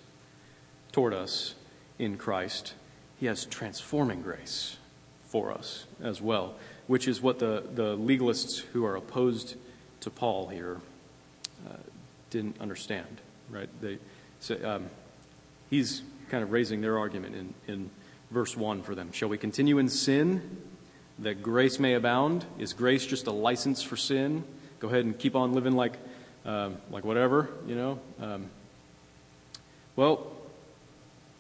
toward 0.91 1.15
us 1.15 1.55
in 1.97 2.17
Christ, 2.17 2.75
He 3.21 3.27
has 3.27 3.47
transforming 3.47 4.21
grace 4.21 4.79
for 5.29 5.53
us 5.53 5.87
as 6.03 6.21
well, 6.21 6.57
which 6.89 7.07
is 7.07 7.23
what 7.23 7.39
the, 7.39 7.63
the 7.73 7.97
legalists 7.97 8.59
who 8.73 8.85
are 8.85 8.97
opposed 8.97 9.55
to 10.01 10.11
Paul 10.11 10.49
here 10.49 10.81
uh, 11.71 11.77
didn't 12.31 12.61
understand, 12.61 13.21
right? 13.49 13.69
They 13.81 13.99
say, 14.41 14.61
um, 14.65 14.87
he's 15.71 16.03
kind 16.29 16.43
of 16.43 16.51
raising 16.51 16.81
their 16.81 16.99
argument 16.99 17.37
in, 17.37 17.55
in 17.69 17.91
verse 18.33 18.57
1 18.57 18.83
for 18.83 18.97
them. 18.97 19.13
Shall 19.13 19.29
we 19.29 19.39
continue 19.39 19.79
in 19.79 19.89
sin 19.89 20.59
that 21.21 21.45
grace 21.45 21.79
may 21.79 21.95
abound? 21.95 22.45
Is 22.59 22.73
grace 22.73 23.07
just 23.07 23.29
a 23.29 23.33
license 23.33 23.85
for 23.85 23.97
sin? 23.97 24.43
Go 24.81 24.89
ahead 24.89 25.05
and 25.05 25.17
keep 25.17 25.37
on 25.37 25.53
living 25.53 25.77
like, 25.77 25.97
um, 26.45 26.79
like 26.91 27.05
whatever, 27.05 27.49
you 27.69 27.77
know? 27.77 28.01
Um, 28.21 28.51
well, 29.97 30.27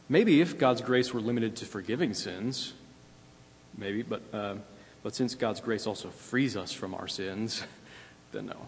maybe 0.08 0.40
if 0.40 0.58
God's 0.58 0.80
grace 0.80 1.12
were 1.12 1.20
limited 1.20 1.56
to 1.56 1.64
forgiving 1.66 2.14
sins, 2.14 2.72
maybe, 3.76 4.02
but, 4.02 4.22
uh, 4.32 4.54
but 5.02 5.14
since 5.14 5.34
God's 5.34 5.60
grace 5.60 5.86
also 5.86 6.08
frees 6.10 6.56
us 6.56 6.72
from 6.72 6.94
our 6.94 7.08
sins, 7.08 7.62
then 8.32 8.46
no. 8.46 8.66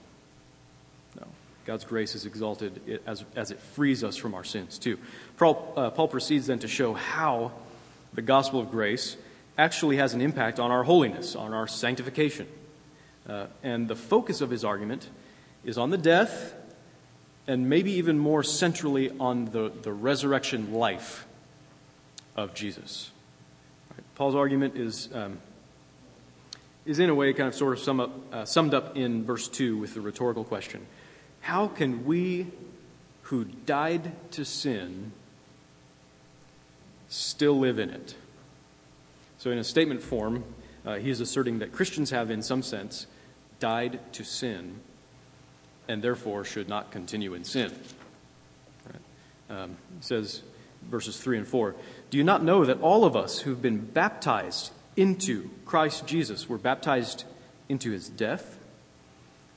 No. 1.19 1.27
God's 1.65 1.85
grace 1.85 2.15
is 2.15 2.27
exalted 2.27 3.01
as, 3.07 3.25
as 3.35 3.51
it 3.51 3.59
frees 3.59 4.05
us 4.05 4.17
from 4.17 4.35
our 4.35 4.45
sins, 4.45 4.79
too. 4.79 4.99
Paul, 5.37 5.73
uh, 5.77 5.91
Paul 5.91 6.09
proceeds 6.09 6.47
then 6.47 6.61
to 6.61 6.69
show 6.69 6.95
how 6.95 7.53
the 8.15 8.23
gospel 8.23 8.61
of 8.61 8.71
grace 8.71 9.17
actually 9.59 9.97
has 9.97 10.15
an 10.15 10.21
impact 10.21 10.61
on 10.61 10.71
our 10.71 10.85
holiness, 10.85 11.35
on 11.35 11.53
our 11.53 11.67
sanctification. 11.67 12.47
Uh, 13.29 13.47
and 13.63 13.89
the 13.89 13.97
focus 13.97 14.41
of 14.41 14.51
his 14.51 14.65
argument 14.65 15.09
is 15.65 15.79
on 15.79 15.91
the 15.91 15.99
death, 15.99 16.55
and 17.47 17.69
maybe 17.69 17.93
even 17.93 18.19
more 18.19 18.43
centrally 18.43 19.11
on 19.21 19.47
the, 19.47 19.71
the 19.83 19.93
resurrection 19.93 20.73
life 20.73 21.27
of 22.35 22.55
Jesus. 22.55 23.11
Right. 23.91 24.05
Paul's 24.15 24.35
argument 24.35 24.77
is, 24.77 25.09
um, 25.15 25.39
is, 26.85 26.99
in 26.99 27.09
a 27.09 27.15
way, 27.15 27.33
kind 27.33 27.49
of 27.49 27.55
sort 27.55 27.73
of 27.73 27.79
sum 27.79 28.01
up, 28.01 28.35
uh, 28.35 28.45
summed 28.45 28.75
up 28.75 28.97
in 28.97 29.25
verse 29.25 29.49
2 29.49 29.79
with 29.79 29.95
the 29.95 30.01
rhetorical 30.01 30.45
question 30.45 30.87
How 31.41 31.69
can 31.69 32.05
we 32.05 32.49
who 33.23 33.45
died 33.45 34.13
to 34.33 34.45
sin 34.45 35.13
still 37.09 37.59
live 37.59 37.79
in 37.79 37.91
it? 37.91 38.15
So, 39.39 39.51
in 39.51 39.59
a 39.59 39.65
statement 39.65 40.03
form, 40.03 40.45
uh, 40.85 40.97
he 40.97 41.11
is 41.11 41.21
asserting 41.21 41.61
that 41.61 41.73
Christians 41.73 42.11
have, 42.11 42.31
in 42.31 42.43
some 42.43 42.63
sense, 42.63 43.07
died 43.61 44.01
to 44.13 44.25
sin 44.25 44.81
and 45.89 46.03
therefore 46.03 46.45
should 46.45 46.69
not 46.69 46.91
continue 46.91 47.35
in 47.35 47.45
sin. 47.45 47.73
Right? 48.87 49.59
Um, 49.59 49.77
says, 50.01 50.43
verses 50.91 51.19
3 51.19 51.39
and 51.39 51.49
4 51.49 51.75
Do 52.11 52.19
you 52.19 52.25
not 52.25 52.43
know 52.43 52.65
that 52.65 52.81
all 52.81 53.05
of 53.05 53.17
us 53.17 53.41
who've 53.41 53.61
been 53.61 53.79
baptized 53.79 54.73
into 54.97 55.51
Christ 55.65 56.07
Jesus 56.07 56.49
were 56.49 56.59
baptized 56.59 57.25
into 57.69 57.91
his 57.91 58.09
death? 58.09 58.59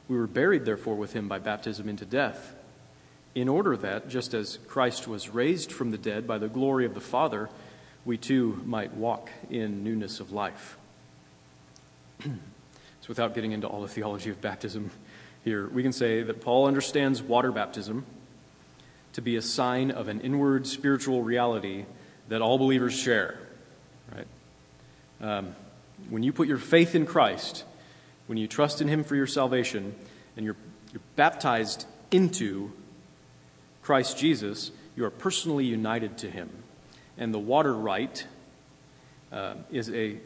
We 0.08 0.18
were 0.18 0.28
buried, 0.28 0.66
therefore, 0.66 0.96
with 0.96 1.14
him 1.14 1.28
by 1.28 1.40
baptism 1.40 1.88
into 1.88 2.06
death, 2.06 2.56
in 3.36 3.48
order 3.48 3.78
that, 3.78 4.10
just 4.10 4.34
as 4.34 4.58
Christ 4.68 5.08
was 5.08 5.30
raised 5.30 5.72
from 5.72 5.92
the 5.92 6.00
dead 6.00 6.26
by 6.26 6.40
the 6.40 6.48
glory 6.48 6.86
of 6.86 6.96
the 6.96 7.00
Father, 7.00 7.48
we 8.06 8.18
too 8.18 8.60
might 8.66 8.94
walk 8.96 9.30
in 9.52 9.84
newness 9.84 10.20
of 10.20 10.32
life. 10.32 10.78
so, 12.24 12.30
without 13.08 13.36
getting 13.36 13.52
into 13.52 13.68
all 13.68 13.84
the 13.84 13.88
theology 13.88 14.32
of 14.32 14.42
baptism 14.42 14.90
here, 15.44 15.68
we 15.68 15.84
can 15.84 15.94
say 15.94 16.22
that 16.22 16.42
Paul 16.42 16.68
understands 16.68 17.22
water 17.22 17.52
baptism 17.52 18.06
to 19.14 19.22
be 19.22 19.36
a 19.36 19.42
sign 19.42 19.92
of 19.92 20.08
an 20.08 20.22
inward 20.22 20.68
spiritual 20.68 21.24
reality 21.24 21.86
that 22.28 22.42
all 22.42 22.58
believers 22.58 22.94
share. 22.94 23.40
Right? 24.14 24.28
Um, 25.22 25.56
when 26.10 26.24
you 26.24 26.34
put 26.34 26.48
your 26.48 26.58
faith 26.58 26.94
in 26.94 27.06
Christ, 27.06 27.64
when 28.28 28.38
you 28.38 28.48
trust 28.48 28.82
in 28.82 28.88
Him 28.88 29.04
for 29.04 29.16
your 29.16 29.28
salvation, 29.28 29.96
and 30.36 30.46
you're, 30.46 30.56
you're 30.94 31.02
baptized 31.16 31.86
into 32.12 32.72
Christ 33.82 34.18
Jesus, 34.18 34.72
you 34.96 35.06
are 35.06 35.10
personally 35.10 35.66
united 35.66 36.18
to 36.20 36.30
Him. 36.30 36.50
And 37.18 37.34
the 37.34 37.40
water 37.40 37.74
rite 37.74 38.28
uh, 39.32 39.56
is, 39.72 39.90
a, 39.90 40.18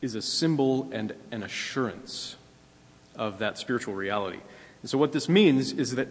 is 0.00 0.14
a 0.14 0.22
symbol 0.22 0.88
and 0.92 1.12
an 1.30 1.42
assurance 1.42 2.36
of 3.16 3.38
that 3.38 3.58
spiritual 3.58 3.94
reality. 3.94 4.40
And 4.82 4.90
so, 4.90 4.98
what 4.98 5.12
this 5.12 5.28
means 5.28 5.72
is 5.72 5.94
that 5.94 6.08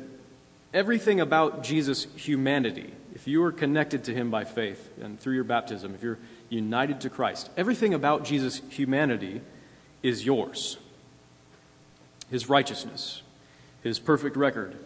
everything 0.74 1.19
about 1.19 1.63
Jesus' 1.63 2.07
humanity, 2.15 2.93
if 3.13 3.27
you 3.27 3.43
are 3.43 3.51
connected 3.51 4.03
to 4.05 4.13
him 4.13 4.31
by 4.31 4.43
faith 4.43 4.91
and 5.01 5.19
through 5.19 5.35
your 5.35 5.44
baptism, 5.44 5.94
if 5.94 6.01
you're 6.01 6.20
united 6.50 7.01
to 7.01 7.09
Christ, 7.09 7.50
everything 7.55 7.94
about 7.94 8.25
Jesus' 8.25 8.61
humanity 8.70 9.42
is 10.01 10.25
yours. 10.25 10.77
His 12.29 12.50
righteousness, 12.50 13.22
his 13.83 14.00
perfect 14.00 14.35
record 14.35 14.77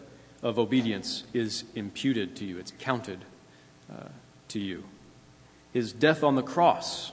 of 0.42 0.58
obedience 0.58 1.24
is 1.32 1.64
imputed 1.74 2.36
to 2.36 2.44
you, 2.44 2.58
it's 2.58 2.72
counted 2.78 3.24
uh, 3.90 4.08
to 4.48 4.58
you. 4.58 4.84
His 5.72 5.92
death 5.92 6.22
on 6.22 6.34
the 6.34 6.42
cross 6.42 7.12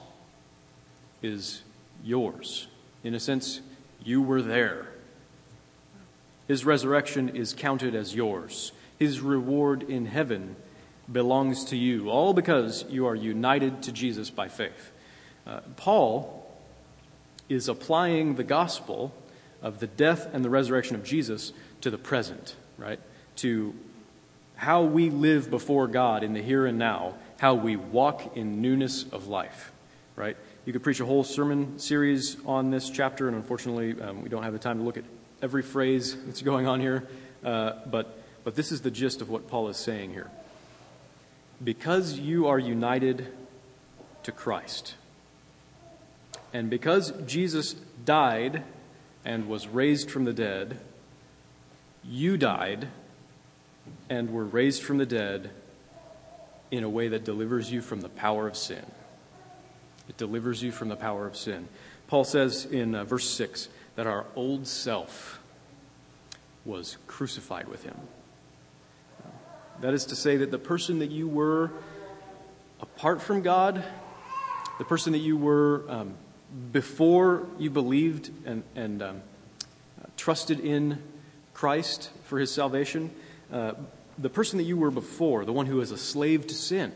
is 1.22 1.62
yours. 2.02 2.66
In 3.02 3.14
a 3.14 3.20
sense, 3.20 3.60
you 4.02 4.22
were 4.22 4.42
there. 4.42 4.88
His 6.48 6.64
resurrection 6.64 7.30
is 7.30 7.54
counted 7.54 7.94
as 7.94 8.14
yours. 8.14 8.72
His 8.98 9.20
reward 9.20 9.82
in 9.82 10.06
heaven 10.06 10.56
belongs 11.10 11.64
to 11.66 11.76
you, 11.76 12.10
all 12.10 12.34
because 12.34 12.84
you 12.88 13.06
are 13.06 13.14
united 13.14 13.82
to 13.84 13.92
Jesus 13.92 14.30
by 14.30 14.48
faith. 14.48 14.92
Uh, 15.46 15.60
Paul 15.76 16.44
is 17.48 17.68
applying 17.68 18.34
the 18.34 18.44
gospel 18.44 19.14
of 19.62 19.78
the 19.78 19.86
death 19.86 20.28
and 20.32 20.44
the 20.44 20.50
resurrection 20.50 20.96
of 20.96 21.04
Jesus 21.04 21.52
to 21.80 21.90
the 21.90 21.98
present, 21.98 22.56
right? 22.78 22.98
To 23.36 23.74
how 24.56 24.82
we 24.82 25.10
live 25.10 25.50
before 25.50 25.86
God 25.86 26.24
in 26.24 26.32
the 26.32 26.42
here 26.42 26.66
and 26.66 26.78
now, 26.78 27.14
how 27.38 27.54
we 27.54 27.76
walk 27.76 28.36
in 28.36 28.60
newness 28.60 29.04
of 29.12 29.28
life, 29.28 29.72
right? 30.16 30.36
You 30.64 30.72
could 30.72 30.82
preach 30.82 31.00
a 31.00 31.06
whole 31.06 31.22
sermon 31.22 31.78
series 31.78 32.36
on 32.46 32.70
this 32.70 32.90
chapter, 32.90 33.28
and 33.28 33.36
unfortunately, 33.36 34.00
um, 34.00 34.22
we 34.22 34.28
don't 34.28 34.42
have 34.42 34.52
the 34.52 34.58
time 34.58 34.78
to 34.78 34.84
look 34.84 34.96
at 34.96 35.04
every 35.42 35.62
phrase 35.62 36.16
that's 36.24 36.42
going 36.42 36.66
on 36.66 36.80
here, 36.80 37.06
uh, 37.44 37.72
but, 37.86 38.18
but 38.44 38.54
this 38.54 38.72
is 38.72 38.80
the 38.80 38.90
gist 38.90 39.20
of 39.20 39.28
what 39.28 39.48
Paul 39.48 39.68
is 39.68 39.76
saying 39.76 40.10
here. 40.10 40.30
Because 41.62 42.18
you 42.18 42.48
are 42.48 42.58
united 42.58 43.32
to 44.24 44.32
Christ, 44.32 44.94
and 46.52 46.70
because 46.70 47.12
Jesus 47.26 47.74
died 48.04 48.62
and 49.24 49.48
was 49.48 49.68
raised 49.68 50.10
from 50.10 50.24
the 50.24 50.32
dead, 50.32 50.78
you 52.04 52.36
died 52.36 52.88
and 54.08 54.30
were 54.30 54.44
raised 54.44 54.82
from 54.82 54.98
the 54.98 55.06
dead 55.06 55.50
in 56.70 56.84
a 56.84 56.88
way 56.88 57.08
that 57.08 57.24
delivers 57.24 57.70
you 57.70 57.80
from 57.80 58.00
the 58.00 58.08
power 58.08 58.46
of 58.46 58.56
sin. 58.56 58.84
It 60.08 60.16
delivers 60.16 60.62
you 60.62 60.72
from 60.72 60.88
the 60.88 60.96
power 60.96 61.26
of 61.26 61.36
sin. 61.36 61.68
Paul 62.08 62.24
says 62.24 62.64
in 62.64 62.94
uh, 62.94 63.04
verse 63.04 63.28
6 63.28 63.68
that 63.96 64.06
our 64.06 64.26
old 64.36 64.66
self 64.66 65.40
was 66.64 66.98
crucified 67.06 67.68
with 67.68 67.82
him. 67.84 67.96
That 69.80 69.94
is 69.94 70.06
to 70.06 70.16
say, 70.16 70.36
that 70.38 70.50
the 70.50 70.58
person 70.58 71.00
that 71.00 71.10
you 71.10 71.28
were 71.28 71.70
apart 72.80 73.20
from 73.20 73.42
God, 73.42 73.84
the 74.78 74.84
person 74.84 75.12
that 75.12 75.18
you 75.18 75.36
were 75.36 75.84
um, 75.88 76.14
before 76.72 77.46
you 77.58 77.70
believed 77.70 78.30
and, 78.46 78.62
and 78.74 79.02
um, 79.02 79.22
trusted 80.16 80.60
in 80.60 81.02
Christ 81.54 82.10
for 82.24 82.38
his 82.38 82.52
salvation, 82.52 83.10
uh, 83.52 83.72
the 84.18 84.30
person 84.30 84.58
that 84.58 84.64
you 84.64 84.76
were 84.76 84.90
before, 84.90 85.44
the 85.44 85.52
one 85.52 85.66
who 85.66 85.76
was 85.76 85.90
a 85.90 85.98
slave 85.98 86.46
to 86.46 86.54
sin, 86.54 86.92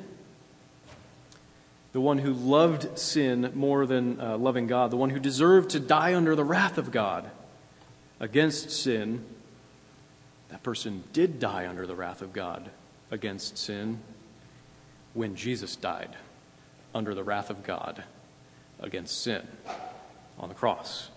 the 1.92 2.00
one 2.00 2.18
who 2.18 2.32
loved 2.32 2.98
sin 2.98 3.50
more 3.54 3.84
than 3.86 4.20
uh, 4.20 4.36
loving 4.38 4.66
God, 4.66 4.90
the 4.90 4.96
one 4.96 5.10
who 5.10 5.18
deserved 5.18 5.70
to 5.70 5.80
die 5.80 6.14
under 6.14 6.36
the 6.36 6.44
wrath 6.44 6.78
of 6.78 6.90
God 6.90 7.28
against 8.20 8.70
sin, 8.70 9.24
that 10.50 10.62
person 10.62 11.02
did 11.12 11.40
die 11.40 11.66
under 11.66 11.86
the 11.86 11.94
wrath 11.94 12.22
of 12.22 12.32
God 12.32 12.70
against 13.10 13.58
sin 13.58 13.98
when 15.14 15.34
Jesus 15.34 15.74
died 15.74 16.16
under 16.94 17.14
the 17.14 17.24
wrath 17.24 17.50
of 17.50 17.64
God 17.64 18.04
against 18.80 19.22
sin 19.22 19.46
on 20.38 20.48
the 20.48 20.54
cross. 20.54 21.10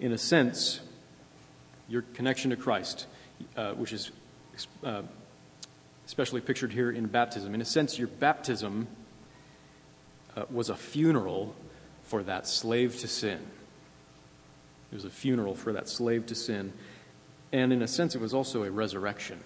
In 0.00 0.12
a 0.12 0.18
sense, 0.18 0.80
your 1.88 2.02
connection 2.14 2.50
to 2.50 2.56
Christ, 2.56 3.06
uh, 3.56 3.72
which 3.72 3.92
is 3.92 4.10
uh, 4.82 5.02
especially 6.06 6.40
pictured 6.40 6.72
here 6.72 6.90
in 6.90 7.06
baptism. 7.06 7.54
In 7.54 7.60
a 7.60 7.64
sense, 7.64 7.98
your 7.98 8.08
baptism 8.08 8.86
was 10.50 10.68
a 10.68 10.76
funeral 10.76 11.54
for 12.04 12.22
that 12.22 12.46
slave 12.46 12.98
to 13.00 13.08
sin. 13.08 13.40
It 14.92 14.94
was 14.94 15.04
a 15.04 15.10
funeral 15.10 15.54
for 15.54 15.72
that 15.72 15.88
slave 15.88 16.26
to 16.26 16.34
sin. 16.34 16.72
And 17.52 17.72
in 17.72 17.82
a 17.82 17.88
sense, 17.88 18.14
it 18.14 18.20
was 18.20 18.34
also 18.34 18.62
a 18.62 18.70
resurrection. 18.70 19.40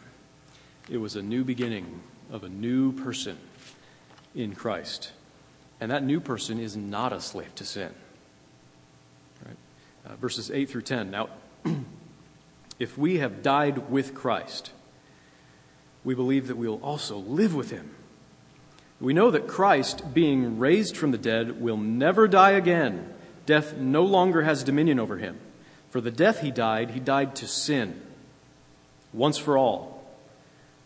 It 0.90 0.98
was 0.98 1.16
a 1.16 1.22
new 1.22 1.44
beginning 1.44 2.02
of 2.30 2.44
a 2.44 2.48
new 2.48 2.92
person 2.92 3.38
in 4.34 4.54
Christ. 4.54 5.12
And 5.80 5.90
that 5.90 6.04
new 6.04 6.20
person 6.20 6.58
is 6.58 6.76
not 6.76 7.12
a 7.12 7.20
slave 7.20 7.54
to 7.56 7.64
sin. 7.64 7.92
Right? 9.46 9.56
Uh, 10.06 10.16
verses 10.16 10.50
8 10.50 10.68
through 10.68 10.82
10. 10.82 11.10
Now, 11.10 11.30
if 12.78 12.98
we 12.98 13.18
have 13.18 13.42
died 13.42 13.90
with 13.90 14.14
Christ, 14.14 14.72
we 16.04 16.14
believe 16.14 16.48
that 16.48 16.56
we 16.56 16.68
will 16.68 16.82
also 16.82 17.16
live 17.16 17.54
with 17.54 17.70
him. 17.70 17.94
We 19.00 19.14
know 19.14 19.30
that 19.30 19.48
Christ, 19.48 20.12
being 20.12 20.58
raised 20.58 20.96
from 20.96 21.10
the 21.10 21.18
dead, 21.18 21.60
will 21.60 21.78
never 21.78 22.28
die 22.28 22.50
again. 22.50 23.12
Death 23.46 23.74
no 23.76 24.04
longer 24.04 24.42
has 24.42 24.62
dominion 24.62 25.00
over 25.00 25.16
him. 25.16 25.38
For 25.88 26.00
the 26.00 26.10
death 26.10 26.40
he 26.40 26.50
died, 26.50 26.90
he 26.90 27.00
died 27.00 27.34
to 27.36 27.48
sin, 27.48 28.00
once 29.12 29.38
for 29.38 29.56
all. 29.56 30.04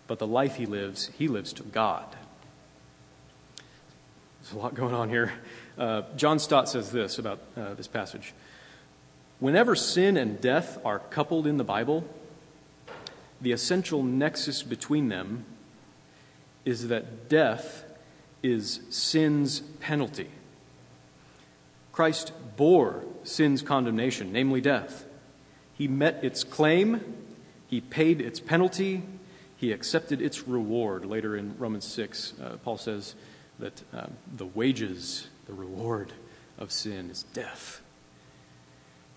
But 0.07 0.19
the 0.19 0.27
life 0.27 0.57
he 0.57 0.65
lives, 0.65 1.11
he 1.19 1.27
lives 1.27 1.53
to 1.55 1.65
God. 1.65 2.07
There's 4.41 4.55
a 4.55 4.59
lot 4.59 4.75
going 4.75 4.95
on 4.95 5.09
here. 5.09 5.33
Uh, 5.77 6.03
John 6.17 6.39
Stott 6.39 6.69
says 6.69 6.93
this 6.93 7.19
about 7.19 7.41
uh, 7.57 7.75
this 7.75 7.89
passage 7.89 8.33
Whenever 9.41 9.75
sin 9.75 10.17
and 10.17 10.41
death 10.41 10.79
are 10.85 11.01
coupled 11.01 11.47
in 11.47 11.57
the 11.57 11.65
Bible, 11.65 12.05
the 13.41 13.51
essential 13.51 14.03
nexus 14.03 14.63
between 14.63 15.09
them 15.09 15.45
is 16.65 16.89
that 16.89 17.29
death 17.29 17.85
is 18.45 18.81
sin's 18.91 19.61
penalty. 19.81 20.29
Christ 21.93 22.33
bore 22.57 23.03
sin's 23.25 23.63
condemnation, 23.63 24.33
namely 24.33 24.61
death. 24.61 25.07
He 25.73 25.89
met 25.89 26.23
its 26.23 26.45
claim, 26.45 27.01
he 27.67 27.81
paid 27.81 28.21
its 28.21 28.39
penalty, 28.39 29.03
he 29.57 29.73
accepted 29.73 30.21
its 30.21 30.47
reward. 30.47 31.05
Later 31.05 31.37
in 31.37 31.57
Romans 31.59 31.87
6, 31.87 32.35
uh, 32.41 32.57
Paul 32.63 32.77
says 32.77 33.15
that 33.59 33.83
um, 33.93 34.13
the 34.37 34.47
wages, 34.47 35.29
the 35.47 35.55
reward 35.55 36.13
of 36.59 36.71
sin 36.71 37.11
is 37.11 37.23
death. 37.33 37.81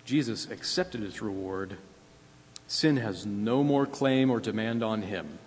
Jesus 0.06 0.50
accepted 0.50 1.04
its 1.04 1.22
reward. 1.22 1.78
Sin 2.68 2.98
has 2.98 3.26
no 3.26 3.64
more 3.64 3.86
claim 3.86 4.30
or 4.30 4.40
demand 4.40 4.84
on 4.84 5.02
him. 5.02 5.40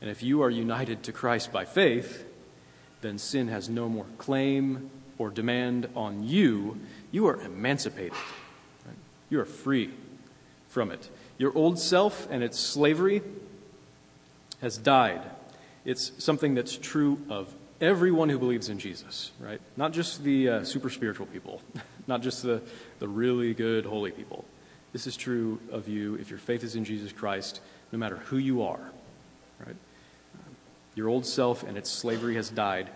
And 0.00 0.10
if 0.10 0.22
you 0.22 0.42
are 0.42 0.50
united 0.50 1.02
to 1.04 1.12
Christ 1.12 1.52
by 1.52 1.64
faith, 1.64 2.24
then 3.00 3.18
sin 3.18 3.48
has 3.48 3.68
no 3.68 3.88
more 3.88 4.06
claim 4.16 4.90
or 5.18 5.30
demand 5.30 5.88
on 5.96 6.22
you. 6.22 6.78
You 7.10 7.26
are 7.26 7.40
emancipated. 7.40 8.12
Right? 8.86 8.96
You 9.30 9.40
are 9.40 9.44
free 9.44 9.90
from 10.68 10.90
it. 10.90 11.08
Your 11.38 11.56
old 11.56 11.78
self 11.78 12.28
and 12.30 12.42
its 12.42 12.58
slavery 12.58 13.22
has 14.60 14.76
died. 14.78 15.22
It's 15.84 16.12
something 16.18 16.54
that's 16.54 16.76
true 16.76 17.20
of 17.30 17.52
everyone 17.80 18.28
who 18.28 18.38
believes 18.38 18.68
in 18.68 18.78
Jesus, 18.78 19.30
right? 19.40 19.60
Not 19.76 19.92
just 19.92 20.22
the 20.22 20.48
uh, 20.48 20.64
super 20.64 20.90
spiritual 20.90 21.26
people, 21.26 21.62
not 22.06 22.22
just 22.22 22.42
the, 22.42 22.60
the 22.98 23.08
really 23.08 23.54
good, 23.54 23.86
holy 23.86 24.10
people. 24.10 24.44
This 24.92 25.06
is 25.06 25.16
true 25.16 25.60
of 25.70 25.86
you 25.86 26.16
if 26.16 26.30
your 26.30 26.38
faith 26.38 26.64
is 26.64 26.74
in 26.74 26.84
Jesus 26.84 27.12
Christ, 27.12 27.60
no 27.92 27.98
matter 27.98 28.16
who 28.16 28.38
you 28.38 28.62
are? 28.62 28.80
Your 30.98 31.08
old 31.08 31.24
self 31.24 31.62
and 31.62 31.78
its 31.78 31.90
slavery 31.90 32.34
has 32.34 32.50
died, 32.50 32.90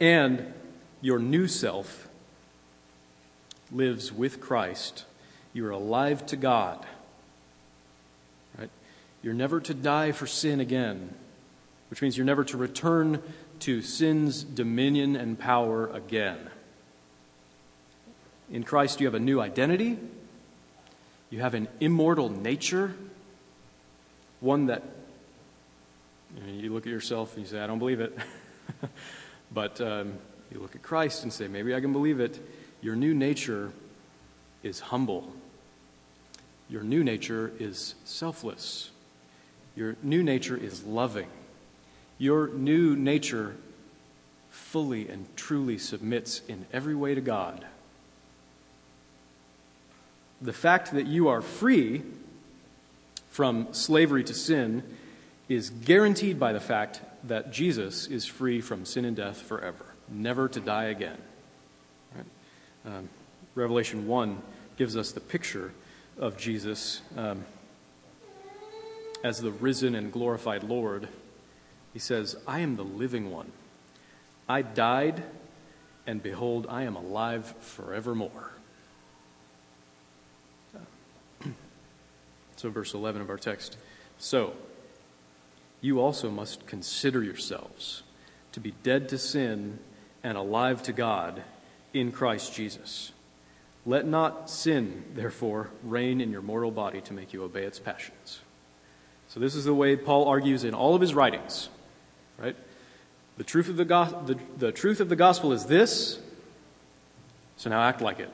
and 0.00 0.54
your 1.02 1.18
new 1.18 1.46
self 1.46 2.08
lives 3.70 4.10
with 4.12 4.40
Christ. 4.40 5.04
You 5.52 5.66
are 5.66 5.72
alive 5.72 6.24
to 6.26 6.36
God 6.36 6.86
you're 9.22 9.34
never 9.34 9.60
to 9.60 9.74
die 9.74 10.12
for 10.12 10.26
sin 10.26 10.60
again, 10.60 11.14
which 11.90 12.02
means 12.02 12.16
you're 12.16 12.26
never 12.26 12.44
to 12.44 12.56
return 12.56 13.22
to 13.60 13.82
sin's 13.82 14.44
dominion 14.44 15.16
and 15.16 15.38
power 15.38 15.88
again. 15.88 16.50
In 18.50 18.62
Christ, 18.62 19.00
you 19.00 19.06
have 19.06 19.14
a 19.14 19.20
new 19.20 19.40
identity, 19.40 19.98
you 21.30 21.40
have 21.40 21.54
an 21.54 21.68
immortal 21.80 22.30
nature, 22.30 22.94
one 24.40 24.66
that 24.66 24.82
you, 26.46 26.54
you 26.54 26.72
look 26.72 26.86
at 26.86 26.92
yourself 26.92 27.34
and 27.36 27.44
you 27.44 27.50
say, 27.50 27.60
I 27.60 27.66
don't 27.66 27.78
believe 27.78 28.00
it. 28.00 28.16
but 29.52 29.80
um, 29.80 30.14
you 30.52 30.60
look 30.60 30.74
at 30.74 30.82
Christ 30.82 31.22
and 31.22 31.32
say, 31.32 31.48
maybe 31.48 31.74
I 31.74 31.80
can 31.80 31.92
believe 31.92 32.20
it. 32.20 32.40
Your 32.80 32.96
new 32.96 33.14
nature 33.14 33.72
is 34.62 34.80
humble. 34.80 35.32
Your 36.68 36.82
new 36.82 37.02
nature 37.02 37.52
is 37.58 37.94
selfless. 38.04 38.90
Your 39.74 39.96
new 40.02 40.22
nature 40.22 40.56
is 40.56 40.84
loving. 40.84 41.28
Your 42.18 42.48
new 42.48 42.96
nature 42.96 43.56
fully 44.50 45.08
and 45.08 45.24
truly 45.36 45.78
submits 45.78 46.42
in 46.48 46.66
every 46.72 46.94
way 46.94 47.14
to 47.14 47.20
God. 47.20 47.64
The 50.40 50.52
fact 50.52 50.92
that 50.92 51.06
you 51.06 51.28
are 51.28 51.40
free 51.40 52.02
from 53.30 53.72
slavery 53.72 54.24
to 54.24 54.34
sin 54.34 54.82
is 55.48 55.70
guaranteed 55.70 56.38
by 56.38 56.52
the 56.52 56.60
fact 56.60 57.00
that 57.24 57.52
Jesus 57.52 58.06
is 58.06 58.26
free 58.26 58.60
from 58.60 58.84
sin 58.84 59.04
and 59.04 59.16
death 59.16 59.40
forever, 59.40 59.86
never 60.08 60.48
to 60.48 60.60
die 60.60 60.84
again. 60.84 61.18
Right? 62.14 62.96
Um, 62.96 63.08
Revelation 63.54 64.06
1 64.06 64.40
gives 64.76 64.96
us 64.96 65.12
the 65.12 65.20
picture 65.20 65.72
of 66.18 66.36
Jesus. 66.36 67.00
Um, 67.16 67.44
as 69.24 69.40
the 69.40 69.50
risen 69.50 69.94
and 69.94 70.12
glorified 70.12 70.62
Lord, 70.62 71.08
he 71.92 71.98
says, 71.98 72.36
I 72.46 72.60
am 72.60 72.76
the 72.76 72.84
living 72.84 73.30
one. 73.30 73.50
I 74.48 74.62
died, 74.62 75.22
and 76.06 76.22
behold, 76.22 76.66
I 76.68 76.84
am 76.84 76.96
alive 76.96 77.54
forevermore. 77.60 78.52
So, 82.56 82.70
verse 82.70 82.94
11 82.94 83.22
of 83.22 83.30
our 83.30 83.36
text. 83.36 83.76
So, 84.18 84.54
you 85.80 86.00
also 86.00 86.30
must 86.30 86.66
consider 86.66 87.22
yourselves 87.22 88.02
to 88.52 88.60
be 88.60 88.74
dead 88.82 89.08
to 89.10 89.18
sin 89.18 89.78
and 90.22 90.36
alive 90.36 90.82
to 90.84 90.92
God 90.92 91.42
in 91.92 92.12
Christ 92.12 92.54
Jesus. 92.54 93.12
Let 93.86 94.06
not 94.06 94.50
sin, 94.50 95.04
therefore, 95.14 95.70
reign 95.82 96.20
in 96.20 96.30
your 96.30 96.42
mortal 96.42 96.70
body 96.70 97.00
to 97.02 97.12
make 97.12 97.32
you 97.32 97.42
obey 97.42 97.62
its 97.62 97.78
passions. 97.78 98.40
So, 99.28 99.40
this 99.40 99.54
is 99.54 99.64
the 99.64 99.74
way 99.74 99.96
Paul 99.96 100.26
argues 100.26 100.64
in 100.64 100.74
all 100.74 100.94
of 100.94 101.00
his 101.00 101.14
writings, 101.14 101.68
right? 102.38 102.56
The 103.36 103.44
truth 103.44 103.68
of 103.68 103.76
the, 103.76 103.84
go- 103.84 104.22
the, 104.26 104.38
the 104.56 104.72
truth 104.72 105.00
of 105.00 105.08
the 105.08 105.16
gospel 105.16 105.52
is 105.52 105.66
this, 105.66 106.18
so 107.56 107.70
now 107.70 107.82
act 107.82 108.00
like 108.00 108.20
it. 108.20 108.30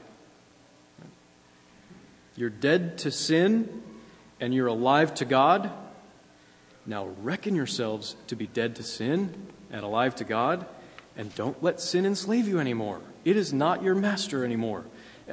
You're 2.37 2.51
dead 2.51 2.99
to 2.99 3.11
sin 3.11 3.83
and 4.41 4.53
you're 4.53 4.67
alive 4.67 5.15
to 5.15 5.25
God. 5.25 5.71
Now 6.87 7.07
reckon 7.23 7.55
yourselves 7.55 8.17
to 8.27 8.37
be 8.37 8.47
dead 8.47 8.77
to 8.77 8.83
sin 8.83 9.35
and 9.71 9.85
alive 9.85 10.15
to 10.17 10.25
God, 10.25 10.67
and 11.17 11.35
don't 11.35 11.63
let 11.63 11.81
sin 11.81 12.05
enslave 12.07 12.47
you 12.47 12.59
anymore. 12.59 13.01
It 13.25 13.37
is 13.37 13.53
not 13.53 13.83
your 13.83 13.95
master 13.95 14.45
anymore. 14.45 14.85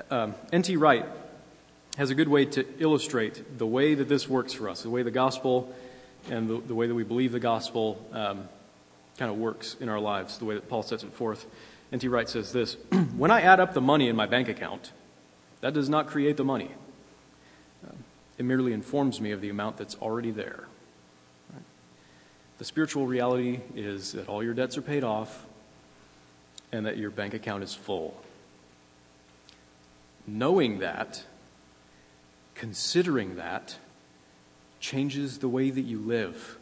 Um, 0.09 0.35
N.T. 0.53 0.77
Wright 0.77 1.05
has 1.97 2.09
a 2.09 2.15
good 2.15 2.29
way 2.29 2.45
to 2.45 2.65
illustrate 2.79 3.57
the 3.57 3.67
way 3.67 3.93
that 3.93 4.07
this 4.07 4.29
works 4.29 4.53
for 4.53 4.69
us, 4.69 4.83
the 4.83 4.89
way 4.89 5.03
the 5.03 5.11
gospel 5.11 5.73
and 6.29 6.49
the, 6.49 6.59
the 6.59 6.75
way 6.75 6.87
that 6.87 6.95
we 6.95 7.03
believe 7.03 7.31
the 7.31 7.39
gospel 7.39 8.03
um, 8.13 8.47
kind 9.17 9.29
of 9.31 9.37
works 9.37 9.75
in 9.79 9.89
our 9.89 9.99
lives, 9.99 10.37
the 10.37 10.45
way 10.45 10.55
that 10.55 10.69
Paul 10.69 10.83
sets 10.83 11.03
it 11.03 11.13
forth. 11.13 11.45
N.T. 11.91 12.07
Wright 12.07 12.29
says 12.29 12.53
this 12.53 12.75
When 13.17 13.31
I 13.31 13.41
add 13.41 13.59
up 13.59 13.73
the 13.73 13.81
money 13.81 14.07
in 14.07 14.15
my 14.15 14.25
bank 14.25 14.47
account, 14.47 14.91
that 15.59 15.73
does 15.73 15.89
not 15.89 16.07
create 16.07 16.37
the 16.37 16.45
money. 16.45 16.71
Um, 17.87 17.97
it 18.37 18.45
merely 18.45 18.71
informs 18.71 19.19
me 19.19 19.31
of 19.31 19.41
the 19.41 19.49
amount 19.49 19.77
that's 19.77 19.95
already 19.95 20.31
there. 20.31 20.67
The 22.61 22.65
spiritual 22.65 23.07
reality 23.07 23.59
is 23.75 24.11
that 24.11 24.29
all 24.29 24.43
your 24.43 24.53
debts 24.53 24.77
are 24.77 24.83
paid 24.83 25.03
off 25.03 25.47
and 26.71 26.85
that 26.85 26.95
your 26.95 27.09
bank 27.09 27.33
account 27.33 27.63
is 27.63 27.73
full. 27.73 28.21
Knowing 30.27 30.77
that, 30.77 31.23
considering 32.53 33.37
that 33.37 33.77
changes 34.79 35.39
the 35.39 35.47
way 35.47 35.71
that 35.71 35.81
you 35.81 36.01
live. 36.01 36.59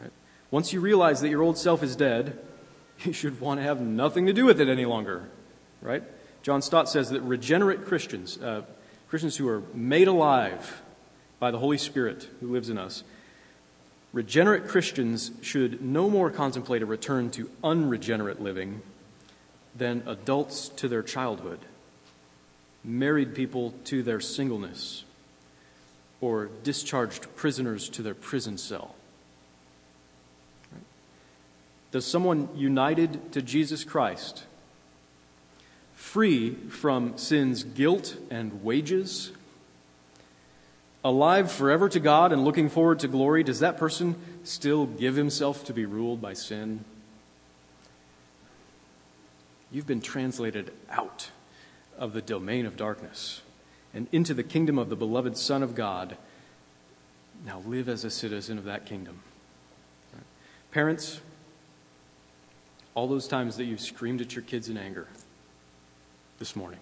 Right? 0.00 0.12
Once 0.52 0.72
you 0.72 0.78
realize 0.78 1.20
that 1.22 1.30
your 1.30 1.42
old 1.42 1.58
self 1.58 1.82
is 1.82 1.96
dead, 1.96 2.38
you 3.00 3.12
should 3.12 3.40
want 3.40 3.58
to 3.58 3.64
have 3.64 3.80
nothing 3.80 4.24
to 4.26 4.32
do 4.32 4.44
with 4.44 4.60
it 4.60 4.68
any 4.68 4.84
longer. 4.84 5.28
Right? 5.82 6.04
John 6.44 6.62
Stott 6.62 6.88
says 6.88 7.10
that 7.10 7.22
regenerate 7.22 7.84
Christians, 7.84 8.38
uh, 8.40 8.62
Christians 9.08 9.36
who 9.36 9.48
are 9.48 9.64
made 9.74 10.06
alive 10.06 10.80
by 11.40 11.50
the 11.50 11.58
Holy 11.58 11.78
Spirit 11.78 12.28
who 12.38 12.52
lives 12.52 12.70
in 12.70 12.78
us, 12.78 13.02
regenerate 14.12 14.68
Christians 14.68 15.30
should 15.42 15.82
no 15.82 16.08
more 16.08 16.30
contemplate 16.30 16.82
a 16.82 16.86
return 16.86 17.30
to 17.32 17.50
unregenerate 17.62 18.40
living 18.40 18.82
than 19.76 20.02
adults 20.06 20.68
to 20.70 20.88
their 20.88 21.02
childhood, 21.02 21.60
married 22.82 23.34
people 23.34 23.74
to 23.84 24.02
their 24.02 24.20
singleness, 24.20 25.04
or 26.20 26.50
discharged 26.64 27.34
prisoners 27.36 27.88
to 27.90 28.02
their 28.02 28.14
prison 28.14 28.58
cell. 28.58 28.94
Does 31.90 32.04
someone 32.04 32.48
united 32.54 33.32
to 33.32 33.40
Jesus 33.40 33.84
Christ, 33.84 34.44
free 35.94 36.54
from 36.54 37.16
sin's 37.16 37.62
guilt 37.62 38.16
and 38.30 38.62
wages, 38.62 39.32
alive 41.04 41.50
forever 41.50 41.88
to 41.88 42.00
God 42.00 42.32
and 42.32 42.44
looking 42.44 42.68
forward 42.68 42.98
to 43.00 43.08
glory, 43.08 43.42
does 43.42 43.60
that 43.60 43.76
person 43.76 44.16
still 44.44 44.86
give 44.86 45.16
himself 45.16 45.64
to 45.64 45.72
be 45.72 45.86
ruled 45.86 46.20
by 46.20 46.32
sin? 46.32 46.84
You've 49.70 49.86
been 49.86 50.00
translated 50.00 50.72
out 50.90 51.30
of 51.98 52.12
the 52.12 52.22
domain 52.22 52.66
of 52.66 52.76
darkness 52.76 53.42
and 53.92 54.06
into 54.12 54.34
the 54.34 54.42
kingdom 54.42 54.78
of 54.78 54.88
the 54.88 54.96
beloved 54.96 55.36
Son 55.36 55.62
of 55.62 55.74
God. 55.74 56.16
Now 57.44 57.62
live 57.66 57.88
as 57.88 58.04
a 58.04 58.10
citizen 58.10 58.58
of 58.58 58.64
that 58.64 58.86
kingdom. 58.86 59.20
Parents, 60.70 61.20
all 62.94 63.08
those 63.08 63.28
times 63.28 63.56
that 63.56 63.64
you've 63.64 63.80
screamed 63.80 64.20
at 64.20 64.34
your 64.34 64.42
kids 64.42 64.68
in 64.68 64.76
anger 64.76 65.06
this 66.38 66.54
morning. 66.56 66.80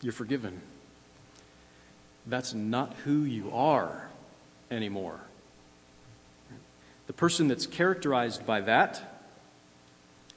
You're 0.00 0.12
forgiven. 0.12 0.60
That's 2.26 2.54
not 2.54 2.94
who 3.04 3.22
you 3.22 3.50
are 3.52 4.08
anymore. 4.70 5.20
The 7.06 7.12
person 7.12 7.48
that's 7.48 7.66
characterized 7.66 8.44
by 8.44 8.60
that, 8.62 9.22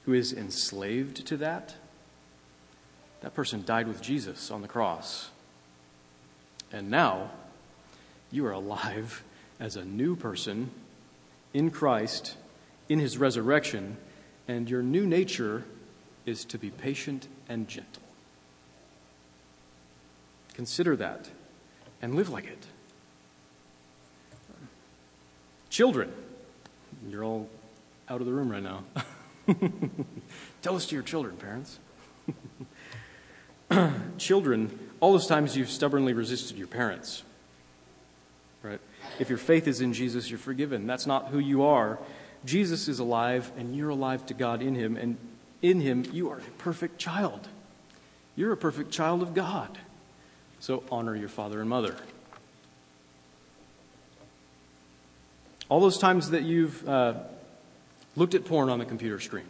who 0.04 0.12
is 0.12 0.32
enslaved 0.32 1.26
to 1.26 1.36
that, 1.38 1.74
that 3.22 3.34
person 3.34 3.64
died 3.64 3.88
with 3.88 4.00
Jesus 4.00 4.50
on 4.50 4.62
the 4.62 4.68
cross. 4.68 5.30
And 6.72 6.90
now, 6.90 7.30
you 8.30 8.46
are 8.46 8.52
alive 8.52 9.22
as 9.58 9.76
a 9.76 9.84
new 9.84 10.16
person 10.16 10.70
in 11.52 11.70
Christ, 11.70 12.36
in 12.88 13.00
his 13.00 13.18
resurrection, 13.18 13.96
and 14.46 14.70
your 14.70 14.82
new 14.82 15.06
nature 15.06 15.64
is 16.24 16.44
to 16.46 16.58
be 16.58 16.70
patient 16.70 17.26
and 17.48 17.68
gentle. 17.68 18.02
Consider 20.60 20.94
that 20.96 21.26
and 22.02 22.14
live 22.14 22.28
like 22.28 22.44
it. 22.44 22.66
Children, 25.70 26.12
you're 27.08 27.24
all 27.24 27.48
out 28.10 28.20
of 28.20 28.26
the 28.26 28.32
room 28.34 28.50
right 28.50 28.62
now. 28.62 28.84
Tell 30.60 30.76
us 30.76 30.84
to 30.88 30.94
your 30.94 31.02
children, 31.02 31.38
parents. 31.38 31.78
children, 34.18 34.78
all 35.00 35.12
those 35.12 35.26
times 35.26 35.56
you've 35.56 35.70
stubbornly 35.70 36.12
resisted 36.12 36.58
your 36.58 36.66
parents, 36.66 37.22
right? 38.62 38.80
If 39.18 39.30
your 39.30 39.38
faith 39.38 39.66
is 39.66 39.80
in 39.80 39.94
Jesus, 39.94 40.28
you're 40.28 40.38
forgiven. 40.38 40.86
That's 40.86 41.06
not 41.06 41.28
who 41.28 41.38
you 41.38 41.62
are. 41.62 41.98
Jesus 42.44 42.86
is 42.86 42.98
alive, 42.98 43.50
and 43.56 43.74
you're 43.74 43.88
alive 43.88 44.26
to 44.26 44.34
God 44.34 44.60
in 44.60 44.74
Him, 44.74 44.98
and 44.98 45.16
in 45.62 45.80
Him, 45.80 46.04
you 46.12 46.28
are 46.28 46.36
a 46.36 46.50
perfect 46.58 46.98
child. 46.98 47.48
You're 48.36 48.52
a 48.52 48.58
perfect 48.58 48.90
child 48.90 49.22
of 49.22 49.32
God. 49.32 49.78
So 50.60 50.84
honor 50.90 51.16
your 51.16 51.28
father 51.28 51.60
and 51.60 51.68
mother. 51.68 51.96
All 55.68 55.80
those 55.80 55.98
times 55.98 56.30
that 56.30 56.42
you've 56.42 56.86
uh, 56.88 57.14
looked 58.16 58.34
at 58.34 58.44
porn 58.44 58.68
on 58.68 58.78
the 58.78 58.84
computer 58.84 59.20
screen, 59.20 59.46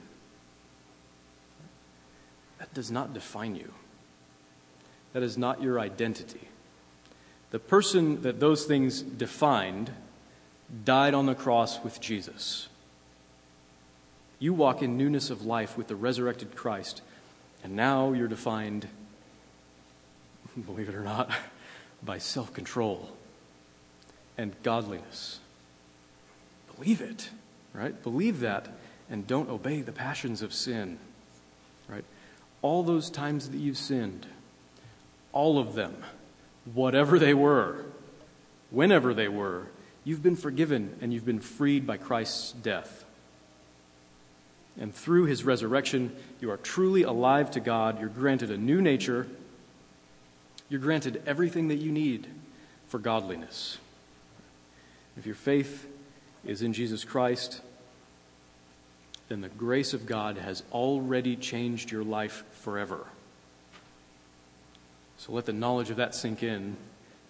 that 2.58 2.72
does 2.74 2.90
not 2.90 3.12
define 3.12 3.56
you. 3.56 3.72
That 5.12 5.22
is 5.22 5.36
not 5.36 5.62
your 5.62 5.80
identity. 5.80 6.48
The 7.50 7.58
person 7.58 8.22
that 8.22 8.38
those 8.38 8.64
things 8.64 9.02
defined 9.02 9.90
died 10.84 11.14
on 11.14 11.26
the 11.26 11.34
cross 11.34 11.82
with 11.82 12.00
Jesus. 12.00 12.68
You 14.38 14.54
walk 14.54 14.82
in 14.82 14.96
newness 14.96 15.30
of 15.30 15.44
life 15.44 15.76
with 15.76 15.88
the 15.88 15.96
resurrected 15.96 16.54
Christ, 16.54 17.02
and 17.64 17.74
now 17.74 18.12
you're 18.12 18.28
defined, 18.28 18.86
believe 20.66 20.88
it 20.88 20.94
or 20.94 21.02
not, 21.02 21.30
by 22.02 22.18
self 22.18 22.52
control 22.52 23.10
and 24.38 24.54
godliness. 24.62 25.40
Believe 26.74 27.00
it, 27.00 27.30
right? 27.74 28.02
Believe 28.02 28.40
that 28.40 28.68
and 29.10 29.26
don't 29.26 29.50
obey 29.50 29.82
the 29.82 29.92
passions 29.92 30.40
of 30.40 30.54
sin, 30.54 30.98
right? 31.88 32.04
All 32.62 32.82
those 32.82 33.10
times 33.10 33.50
that 33.50 33.58
you've 33.58 33.76
sinned, 33.76 34.26
all 35.32 35.58
of 35.58 35.74
them, 35.74 35.96
whatever 36.72 37.18
they 37.18 37.34
were, 37.34 37.84
whenever 38.70 39.12
they 39.12 39.28
were, 39.28 39.66
you've 40.04 40.22
been 40.22 40.36
forgiven 40.36 40.96
and 41.00 41.12
you've 41.12 41.26
been 41.26 41.40
freed 41.40 41.86
by 41.86 41.96
Christ's 41.96 42.52
death. 42.52 43.04
And 44.78 44.94
through 44.94 45.24
his 45.24 45.44
resurrection, 45.44 46.14
you 46.40 46.50
are 46.50 46.56
truly 46.56 47.02
alive 47.02 47.50
to 47.52 47.60
God. 47.60 48.00
You're 48.00 48.08
granted 48.08 48.50
a 48.50 48.56
new 48.56 48.80
nature. 48.80 49.26
You're 50.70 50.80
granted 50.80 51.22
everything 51.26 51.68
that 51.68 51.76
you 51.76 51.92
need 51.92 52.28
for 52.88 52.98
godliness. 52.98 53.78
If 55.18 55.26
your 55.26 55.34
faith 55.34 55.86
is 56.44 56.62
in 56.62 56.72
Jesus 56.72 57.04
Christ, 57.04 57.60
then 59.28 59.42
the 59.42 59.48
grace 59.48 59.92
of 59.92 60.06
God 60.06 60.38
has 60.38 60.62
already 60.72 61.36
changed 61.36 61.90
your 61.90 62.04
life 62.04 62.44
forever. 62.52 63.06
So 65.18 65.32
let 65.32 65.44
the 65.44 65.52
knowledge 65.52 65.90
of 65.90 65.96
that 65.96 66.14
sink 66.14 66.42
in 66.42 66.76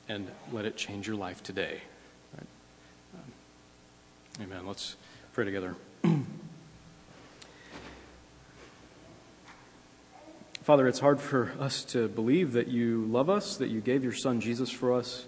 and 0.09 0.29
let 0.53 0.64
it 0.64 0.76
change 0.76 1.07
your 1.07 1.16
life 1.16 1.42
today. 1.42 1.81
Right? 2.37 2.46
Amen. 4.44 4.66
Let's 4.66 4.96
pray 5.33 5.44
together. 5.44 5.74
Father, 10.70 10.87
it's 10.87 11.00
hard 11.00 11.20
for 11.20 11.52
us 11.59 11.83
to 11.83 12.06
believe 12.06 12.52
that 12.52 12.68
you 12.68 13.04
love 13.06 13.28
us, 13.28 13.56
that 13.56 13.70
you 13.70 13.80
gave 13.80 14.04
your 14.04 14.12
Son 14.12 14.40
Jesus 14.40 14.70
for 14.70 14.92
us, 14.92 15.26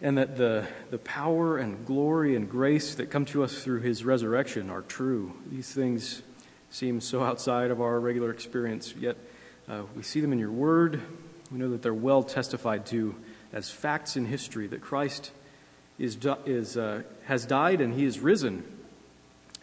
and 0.00 0.18
that 0.18 0.36
the, 0.36 0.68
the 0.92 0.98
power 0.98 1.58
and 1.58 1.84
glory 1.84 2.36
and 2.36 2.48
grace 2.48 2.94
that 2.94 3.10
come 3.10 3.24
to 3.24 3.42
us 3.42 3.64
through 3.64 3.80
his 3.80 4.04
resurrection 4.04 4.70
are 4.70 4.82
true. 4.82 5.32
These 5.50 5.74
things 5.74 6.22
seem 6.70 7.00
so 7.00 7.24
outside 7.24 7.72
of 7.72 7.80
our 7.80 7.98
regular 7.98 8.30
experience, 8.30 8.94
yet 8.96 9.16
uh, 9.68 9.82
we 9.96 10.04
see 10.04 10.20
them 10.20 10.32
in 10.32 10.38
your 10.38 10.52
word. 10.52 11.00
We 11.50 11.58
know 11.58 11.70
that 11.70 11.82
they're 11.82 11.92
well 11.92 12.22
testified 12.22 12.86
to 12.86 13.16
as 13.52 13.68
facts 13.68 14.16
in 14.16 14.26
history 14.26 14.68
that 14.68 14.80
Christ 14.80 15.32
is, 15.98 16.16
is, 16.46 16.76
uh, 16.76 17.02
has 17.24 17.46
died 17.46 17.80
and 17.80 17.92
he 17.92 18.04
is 18.04 18.20
risen, 18.20 18.62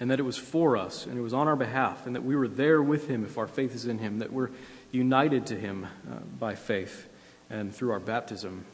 and 0.01 0.11
that 0.11 0.19
it 0.19 0.23
was 0.23 0.37
for 0.37 0.75
us 0.75 1.05
and 1.05 1.17
it 1.17 1.21
was 1.21 1.33
on 1.33 1.47
our 1.47 1.55
behalf, 1.55 2.05
and 2.05 2.15
that 2.15 2.23
we 2.25 2.35
were 2.35 2.49
there 2.49 2.81
with 2.81 3.07
him 3.07 3.23
if 3.23 3.37
our 3.37 3.47
faith 3.47 3.73
is 3.73 3.85
in 3.85 3.99
him, 3.99 4.19
that 4.19 4.33
we're 4.33 4.49
united 4.91 5.45
to 5.45 5.55
him 5.57 5.85
uh, 5.85 6.15
by 6.37 6.55
faith 6.55 7.07
and 7.49 7.73
through 7.73 7.91
our 7.91 7.99
baptism. 7.99 8.65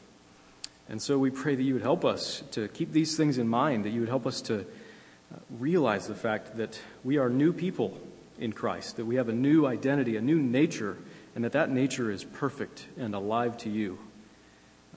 And 0.88 1.00
so 1.00 1.18
we 1.18 1.30
pray 1.30 1.54
that 1.54 1.62
you 1.62 1.74
would 1.74 1.82
help 1.82 2.04
us 2.04 2.42
to 2.52 2.66
keep 2.68 2.92
these 2.92 3.16
things 3.16 3.38
in 3.38 3.46
mind, 3.46 3.84
that 3.84 3.90
you 3.90 4.00
would 4.00 4.08
help 4.08 4.26
us 4.26 4.40
to 4.42 4.60
uh, 4.60 5.38
realize 5.60 6.08
the 6.08 6.14
fact 6.14 6.56
that 6.56 6.80
we 7.04 7.18
are 7.18 7.28
new 7.28 7.52
people 7.52 7.96
in 8.38 8.52
Christ, 8.52 8.96
that 8.96 9.04
we 9.04 9.16
have 9.16 9.28
a 9.28 9.32
new 9.32 9.66
identity, 9.66 10.16
a 10.16 10.22
new 10.22 10.38
nature 10.38 10.96
and 11.34 11.44
that 11.44 11.52
that 11.52 11.70
nature 11.70 12.10
is 12.10 12.24
perfect 12.24 12.86
and 12.96 13.14
alive 13.14 13.56
to 13.58 13.70
you. 13.70 13.98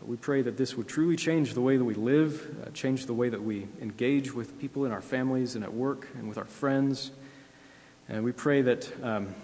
We 0.03 0.17
pray 0.17 0.41
that 0.41 0.57
this 0.57 0.75
would 0.75 0.87
truly 0.87 1.15
change 1.15 1.53
the 1.53 1.61
way 1.61 1.77
that 1.77 1.83
we 1.83 1.93
live, 1.93 2.55
uh, 2.65 2.71
change 2.71 3.05
the 3.05 3.13
way 3.13 3.29
that 3.29 3.41
we 3.41 3.67
engage 3.81 4.33
with 4.33 4.59
people 4.59 4.85
in 4.85 4.91
our 4.91 5.01
families 5.01 5.55
and 5.55 5.63
at 5.63 5.73
work 5.73 6.07
and 6.15 6.27
with 6.27 6.37
our 6.37 6.45
friends. 6.45 7.11
And 8.09 8.23
we 8.23 8.31
pray 8.31 8.61
that 8.63 8.91
um, 9.03 9.35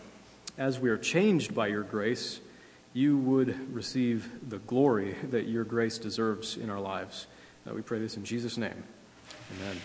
as 0.57 0.79
we 0.79 0.89
are 0.89 0.97
changed 0.97 1.53
by 1.53 1.67
your 1.67 1.83
grace, 1.83 2.39
you 2.93 3.17
would 3.17 3.73
receive 3.73 4.49
the 4.49 4.57
glory 4.59 5.15
that 5.29 5.47
your 5.47 5.63
grace 5.63 5.99
deserves 5.99 6.57
in 6.57 6.69
our 6.69 6.79
lives. 6.79 7.27
Uh, 7.67 7.73
we 7.73 7.81
pray 7.81 7.99
this 7.99 8.17
in 8.17 8.25
Jesus' 8.25 8.57
name. 8.57 8.83
Amen. 9.55 9.77